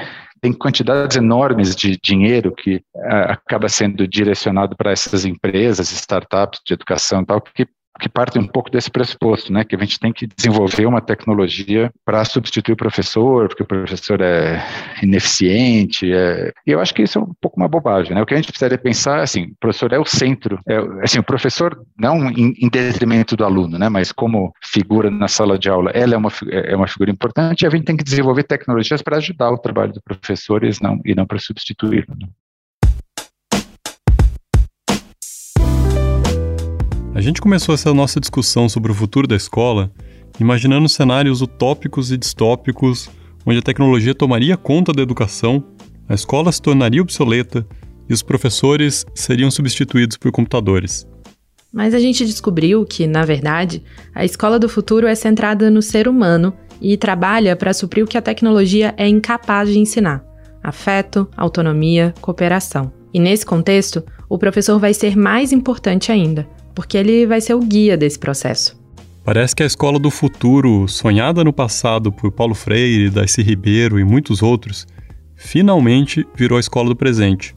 tem 0.44 0.52
quantidades 0.52 1.16
enormes 1.16 1.74
de 1.74 1.98
dinheiro 1.98 2.54
que 2.54 2.84
uh, 2.94 3.30
acaba 3.30 3.70
sendo 3.70 4.06
direcionado 4.06 4.76
para 4.76 4.92
essas 4.92 5.24
empresas, 5.24 5.90
startups 5.90 6.60
de 6.66 6.74
educação 6.74 7.22
e 7.22 7.26
tal, 7.26 7.40
que 7.40 7.66
que 8.00 8.10
parte 8.10 8.40
um 8.40 8.48
pouco 8.48 8.70
desse 8.70 8.90
pressuposto, 8.90 9.54
né, 9.54 9.64
que 9.64 9.76
a 9.76 9.80
gente 9.80 10.00
tem 10.00 10.12
que 10.12 10.28
desenvolver 10.28 10.86
uma 10.86 11.02
tecnologia 11.02 11.92
para 12.04 12.26
substituir 12.26 12.74
o 12.74 12.78
professor, 12.78 13.48
porque 13.48 13.64
o 13.64 13.68
professor 13.68 14.20
é 14.22 14.64
ineficiente, 15.02 16.12
é... 16.12 16.52
e 16.66 16.72
eu 16.72 16.80
acho 16.80 16.94
que 16.94 17.04
isso 17.04 17.20
é 17.20 17.22
um 17.22 17.34
pouco 17.40 17.58
uma 17.58 17.68
bobagem, 17.68 18.16
né, 18.16 18.22
o 18.22 18.26
que 18.26 18.34
a 18.34 18.38
gente 18.38 18.48
precisaria 18.48 18.78
pensar, 18.78 19.22
assim, 19.22 19.44
o 19.44 19.56
professor 19.60 19.94
é 19.94 20.00
o 20.00 20.06
centro, 20.06 20.60
é, 20.68 20.78
assim, 21.04 21.20
o 21.20 21.24
professor 21.24 21.80
não 21.98 22.30
em, 22.32 22.54
em, 22.60 22.70
detrimento 22.70 23.36
do 23.36 23.46
aluno, 23.46 23.78
né, 23.78 23.90
mas 23.90 24.12
como 24.12 24.54
figura 24.64 25.12
na 25.12 25.28
sala 25.28 25.58
de 25.58 25.70
aula, 25.70 25.92
ela 25.92 26.16
é 26.16 26.18
uma, 26.18 26.32
é 26.50 26.76
uma 26.76 26.88
figura 26.88 27.12
importante 27.12 27.62
e 27.62 27.68
a 27.68 27.70
gente 27.70 27.86
tem 27.86 27.98
que 27.98 28.04
desenvolver 28.04 28.44
tecnologias 28.44 29.02
para 29.02 29.18
ajudar 29.18 29.52
o 29.52 29.58
trabalho 29.58 29.94
do 29.94 30.02
professor 30.02 30.64
e 30.64 30.72
não, 30.82 31.00
e 31.06 31.14
não 31.14 31.26
para 31.26 31.38
substituí-lo. 31.38 32.08
Né? 32.20 32.28
Gente 37.24 37.42
começou 37.42 37.74
essa 37.74 37.94
nossa 37.94 38.20
discussão 38.20 38.68
sobre 38.68 38.92
o 38.92 38.96
futuro 38.96 39.26
da 39.28 39.36
escola 39.36 39.92
imaginando 40.40 40.90
cenários 40.90 41.42
utópicos 41.42 42.12
e 42.12 42.18
distópicos, 42.18 43.10
onde 43.46 43.60
a 43.60 43.62
tecnologia 43.62 44.16
tomaria 44.16 44.58
conta 44.58 44.92
da 44.92 45.02
educação, 45.02 45.64
a 46.08 46.14
escola 46.14 46.52
se 46.52 46.62
tornaria 46.62 47.02
obsoleta 47.02 47.66
e 48.10 48.14
os 48.14 48.22
professores 48.22 49.06
seriam 49.14 49.50
substituídos 49.50 50.18
por 50.18 50.32
computadores. 50.32 51.08
Mas 51.72 51.94
a 51.94 52.00
gente 52.00 52.26
descobriu 52.26 52.86
que, 52.86 53.08
na 53.08 53.24
verdade, 53.24 53.84
a 54.14 54.24
escola 54.24 54.60
do 54.60 54.70
futuro 54.70 55.08
é 55.08 55.16
centrada 55.16 55.72
no 55.72 55.82
ser 55.82 56.08
humano 56.08 56.54
e 56.82 56.98
trabalha 56.98 57.56
para 57.56 57.74
suprir 57.74 58.04
o 58.04 58.08
que 58.08 58.18
a 58.18 58.22
tecnologia 58.22 58.94
é 58.98 59.08
incapaz 59.08 59.70
de 59.70 59.80
ensinar: 59.80 60.24
afeto, 60.62 61.28
autonomia, 61.36 62.14
cooperação. 62.22 62.92
E 63.14 63.20
nesse 63.20 63.46
contexto, 63.46 64.04
o 64.28 64.38
professor 64.38 64.80
vai 64.80 64.94
ser 64.94 65.16
mais 65.16 65.52
importante 65.52 66.12
ainda, 66.12 66.48
porque 66.74 66.98
ele 66.98 67.26
vai 67.26 67.42
ser 67.42 67.54
o 67.54 67.60
guia 67.60 67.98
desse 67.98 68.18
processo. 68.20 68.82
Parece 69.24 69.56
que 69.56 69.64
a 69.64 69.66
escola 69.66 69.98
do 69.98 70.12
futuro, 70.12 70.88
sonhada 70.88 71.44
no 71.44 71.54
passado 71.54 72.12
por 72.12 72.32
Paulo 72.32 72.54
Freire, 72.54 73.10
Darcy 73.10 73.42
Ribeiro 73.42 73.98
e 74.00 74.04
muitos 74.04 74.42
outros, 74.42 74.86
finalmente 75.36 76.28
virou 76.36 76.58
a 76.58 76.60
escola 76.60 76.90
do 76.90 76.96
presente, 76.96 77.54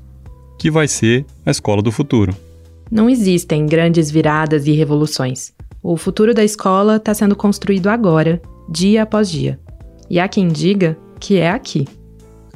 que 0.58 0.70
vai 0.70 0.86
ser 0.86 1.24
a 1.44 1.50
escola 1.50 1.82
do 1.82 1.90
futuro. 1.90 2.34
Não 2.90 3.10
existem 3.10 3.66
grandes 3.66 4.10
viradas 4.10 4.66
e 4.66 4.72
revoluções. 4.72 5.52
O 5.82 5.96
futuro 5.96 6.32
da 6.32 6.44
escola 6.44 6.96
está 6.96 7.12
sendo 7.12 7.34
construído 7.34 7.88
agora, 7.88 8.40
dia 8.68 9.02
após 9.02 9.30
dia. 9.30 9.58
E 10.08 10.20
há 10.20 10.28
quem 10.28 10.48
diga 10.48 10.96
que 11.18 11.38
é 11.38 11.50
aqui. 11.50 11.86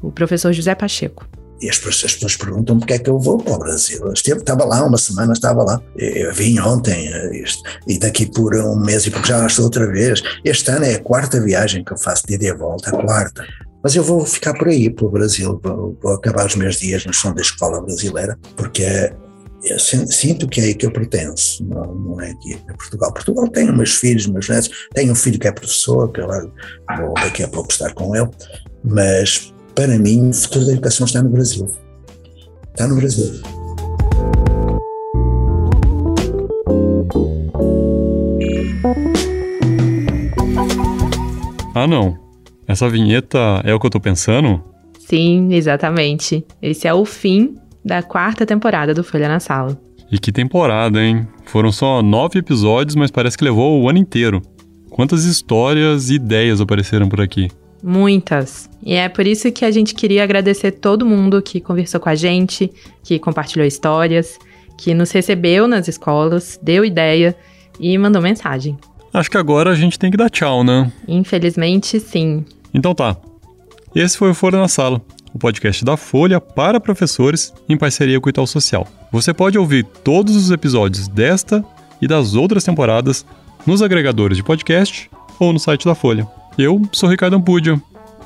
O 0.01 0.12
professor 0.12 0.53
José 0.53 0.75
Pacheco. 0.75 1.29
E 1.61 1.68
as 1.68 1.79
pessoas, 1.79 2.05
as 2.05 2.14
pessoas 2.14 2.37
perguntam 2.37 2.79
porque 2.79 2.94
é 2.94 2.99
que 2.99 3.11
eu 3.11 3.18
vou 3.18 3.38
para 3.38 3.55
o 3.55 3.59
Brasil. 3.59 4.12
Esteve, 4.12 4.40
estava 4.40 4.64
lá, 4.64 4.85
uma 4.85 4.96
semana 4.96 5.33
estava 5.33 5.62
lá. 5.62 5.81
Eu 5.96 6.33
vim 6.33 6.59
ontem 6.59 7.09
eh, 7.09 7.44
e 7.87 7.99
daqui 7.99 8.27
por 8.27 8.55
um 8.57 8.77
mês 8.77 9.07
e 9.07 9.11
porque 9.11 9.29
já 9.29 9.46
estou 9.46 9.66
outra 9.66 9.87
vez. 9.90 10.23
Este 10.44 10.70
ano 10.70 10.85
é 10.85 10.94
a 10.94 11.03
quarta 11.03 11.40
viagem 11.40 11.85
que 11.85 11.92
eu 11.92 11.99
faço 11.99 12.27
de 12.27 12.35
ida 12.35 12.46
e 12.46 12.53
volta, 12.55 12.90
a 12.90 13.03
quarta. 13.05 13.44
Mas 13.83 13.96
eu 13.96 14.03
vou 14.03 14.25
ficar 14.25 14.55
por 14.55 14.68
aí, 14.68 14.90
para 14.90 15.07
o 15.07 15.11
Brasil, 15.11 15.59
vou, 15.62 15.96
vou 16.03 16.14
acabar 16.14 16.46
os 16.46 16.55
meus 16.55 16.77
dias 16.77 17.05
no 17.07 17.14
som 17.14 17.33
da 17.33 17.40
escola 17.40 17.81
brasileira, 17.81 18.38
porque 18.57 19.11
eu 19.64 19.79
sinto 19.79 20.49
que 20.49 20.61
é 20.61 20.64
aí 20.64 20.75
que 20.75 20.87
eu 20.87 20.90
pertenço, 20.90 21.64
não, 21.64 21.94
não 21.94 22.20
é 22.20 22.31
aqui 22.31 22.55
em 22.55 22.77
Portugal. 22.77 23.12
Portugal 23.12 23.49
tem 23.49 23.70
meus 23.73 23.94
filhos, 23.94 24.27
meus 24.27 24.49
netos, 24.49 24.70
tenho 24.94 25.12
um 25.12 25.14
filho 25.14 25.38
que 25.38 25.49
é 25.49 25.53
professor, 25.53 26.11
que 26.11 26.20
eu 26.20 26.27
vou 26.27 27.14
daqui 27.14 27.42
a 27.42 27.49
pouco 27.49 27.70
estar 27.70 27.92
com 27.94 28.14
ele, 28.14 28.29
mas 28.83 29.53
para 29.74 29.98
mim, 29.98 30.30
o 30.30 30.35
futuro 30.35 30.66
da 30.66 30.72
educação 30.72 31.06
está 31.06 31.22
no 31.22 31.30
Brasil. 31.30 31.68
Está 32.72 32.88
no 32.88 32.96
Brasil. 32.96 33.40
Ah, 41.74 41.87
não. 41.87 42.18
Essa 42.66 42.88
vinheta 42.88 43.38
é 43.64 43.74
o 43.74 43.80
que 43.80 43.87
eu 43.87 43.90
tô 43.90 44.00
pensando? 44.00 44.62
Sim, 44.98 45.54
exatamente. 45.54 46.44
Esse 46.61 46.87
é 46.87 46.94
o 46.94 47.04
fim 47.04 47.54
da 47.85 48.02
quarta 48.02 48.44
temporada 48.44 48.94
do 48.94 49.02
Folha 49.02 49.28
na 49.28 49.40
Sala. 49.40 49.80
E 50.12 50.18
que 50.18 50.30
temporada, 50.33 51.02
hein? 51.02 51.26
Foram 51.46 51.72
só 51.72 52.02
nove 52.02 52.38
episódios, 52.38 52.96
mas 52.96 53.11
parece 53.11 53.38
que 53.38 53.44
levou 53.44 53.80
o 53.80 53.88
ano 53.88 53.98
inteiro. 53.98 54.42
Quantas 54.90 55.24
histórias 55.24 56.11
e 56.11 56.14
ideias 56.14 56.61
apareceram 56.61 57.09
por 57.09 57.20
aqui? 57.20 57.48
Muitas. 57.82 58.68
E 58.82 58.94
é 58.94 59.08
por 59.08 59.26
isso 59.26 59.50
que 59.52 59.64
a 59.64 59.70
gente 59.70 59.94
queria 59.94 60.22
agradecer 60.22 60.72
todo 60.72 61.06
mundo 61.06 61.40
que 61.40 61.60
conversou 61.60 62.00
com 62.00 62.08
a 62.08 62.14
gente, 62.14 62.70
que 63.02 63.18
compartilhou 63.18 63.66
histórias, 63.66 64.38
que 64.76 64.94
nos 64.94 65.10
recebeu 65.10 65.66
nas 65.66 65.88
escolas, 65.88 66.58
deu 66.62 66.84
ideia 66.84 67.36
e 67.78 67.96
mandou 67.98 68.22
mensagem. 68.22 68.76
Acho 69.12 69.30
que 69.30 69.36
agora 69.36 69.70
a 69.70 69.74
gente 69.74 69.98
tem 69.98 70.10
que 70.10 70.16
dar 70.16 70.30
tchau, 70.30 70.62
né? 70.62 70.90
Infelizmente, 71.08 71.98
sim. 71.98 72.44
Então 72.72 72.94
tá. 72.94 73.16
Esse 73.94 74.16
foi 74.16 74.30
o 74.30 74.34
Folha 74.34 74.58
na 74.58 74.68
Sala, 74.68 75.02
o 75.34 75.38
podcast 75.38 75.84
da 75.84 75.96
Folha 75.96 76.40
para 76.40 76.78
professores 76.78 77.52
em 77.68 77.76
parceria 77.76 78.20
com 78.20 78.28
o 78.28 78.30
Itaú 78.30 78.46
Social. 78.46 78.86
Você 79.10 79.34
pode 79.34 79.58
ouvir 79.58 79.84
todos 79.84 80.36
os 80.36 80.50
episódios 80.50 81.08
desta 81.08 81.64
e 82.00 82.06
das 82.06 82.34
outras 82.34 82.62
temporadas 82.62 83.26
nos 83.66 83.82
agregadores 83.82 84.36
de 84.36 84.44
podcast 84.44 85.10
ou 85.38 85.52
no 85.52 85.58
site 85.58 85.84
da 85.84 85.94
Folha. 85.94 86.39
Eu 86.58 86.82
sou 86.92 87.08
Ricardo 87.08 87.36
Ampudio. 87.36 87.80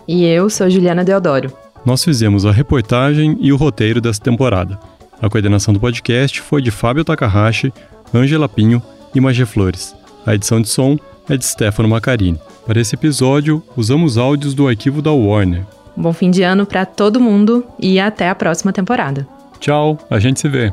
E 0.07 0.25
eu 0.25 0.51
sou 0.51 0.69
Juliana 0.69 1.05
Deodoro. 1.05 1.53
Nós 1.85 2.03
fizemos 2.03 2.45
a 2.45 2.53
reportagem 2.53 3.37
e 3.41 3.53
o 3.53 3.57
roteiro 3.57 4.01
dessa 4.01 4.21
temporada. 4.21 4.79
A 5.21 5.29
coordenação 5.29 5.73
do 5.73 5.81
podcast 5.81 6.41
foi 6.41 6.61
de 6.61 6.71
Fábio 6.71 7.05
Takahashi, 7.05 7.73
Ângela 8.15 8.49
Pinho 8.49 8.83
e 9.15 9.21
Magé 9.21 9.45
Flores. 9.45 9.95
A 10.27 10.35
edição 10.35 10.61
de 10.61 10.69
som 10.69 10.99
é 11.29 11.37
de 11.37 11.45
Stefano 11.45 11.89
Macarini. 11.89 12.39
Para 12.67 12.81
esse 12.81 12.95
episódio, 12.95 13.63
usamos 13.77 14.17
áudios 14.19 14.55
do 14.55 14.67
arquivo 14.67 15.01
da 15.03 15.13
Warner. 15.13 15.65
Bom 15.97 16.13
fim 16.13 16.31
de 16.31 16.43
ano 16.43 16.67
para 16.67 16.85
todo 16.85 17.21
mundo 17.21 17.65
e 17.79 18.01
até 18.01 18.29
a 18.29 18.35
próxima 18.35 18.73
temporada. 18.73 19.27
Tchau, 19.61 19.99
a 20.11 20.19
gente 20.19 20.41
se 20.41 20.49
vê. 20.49 20.73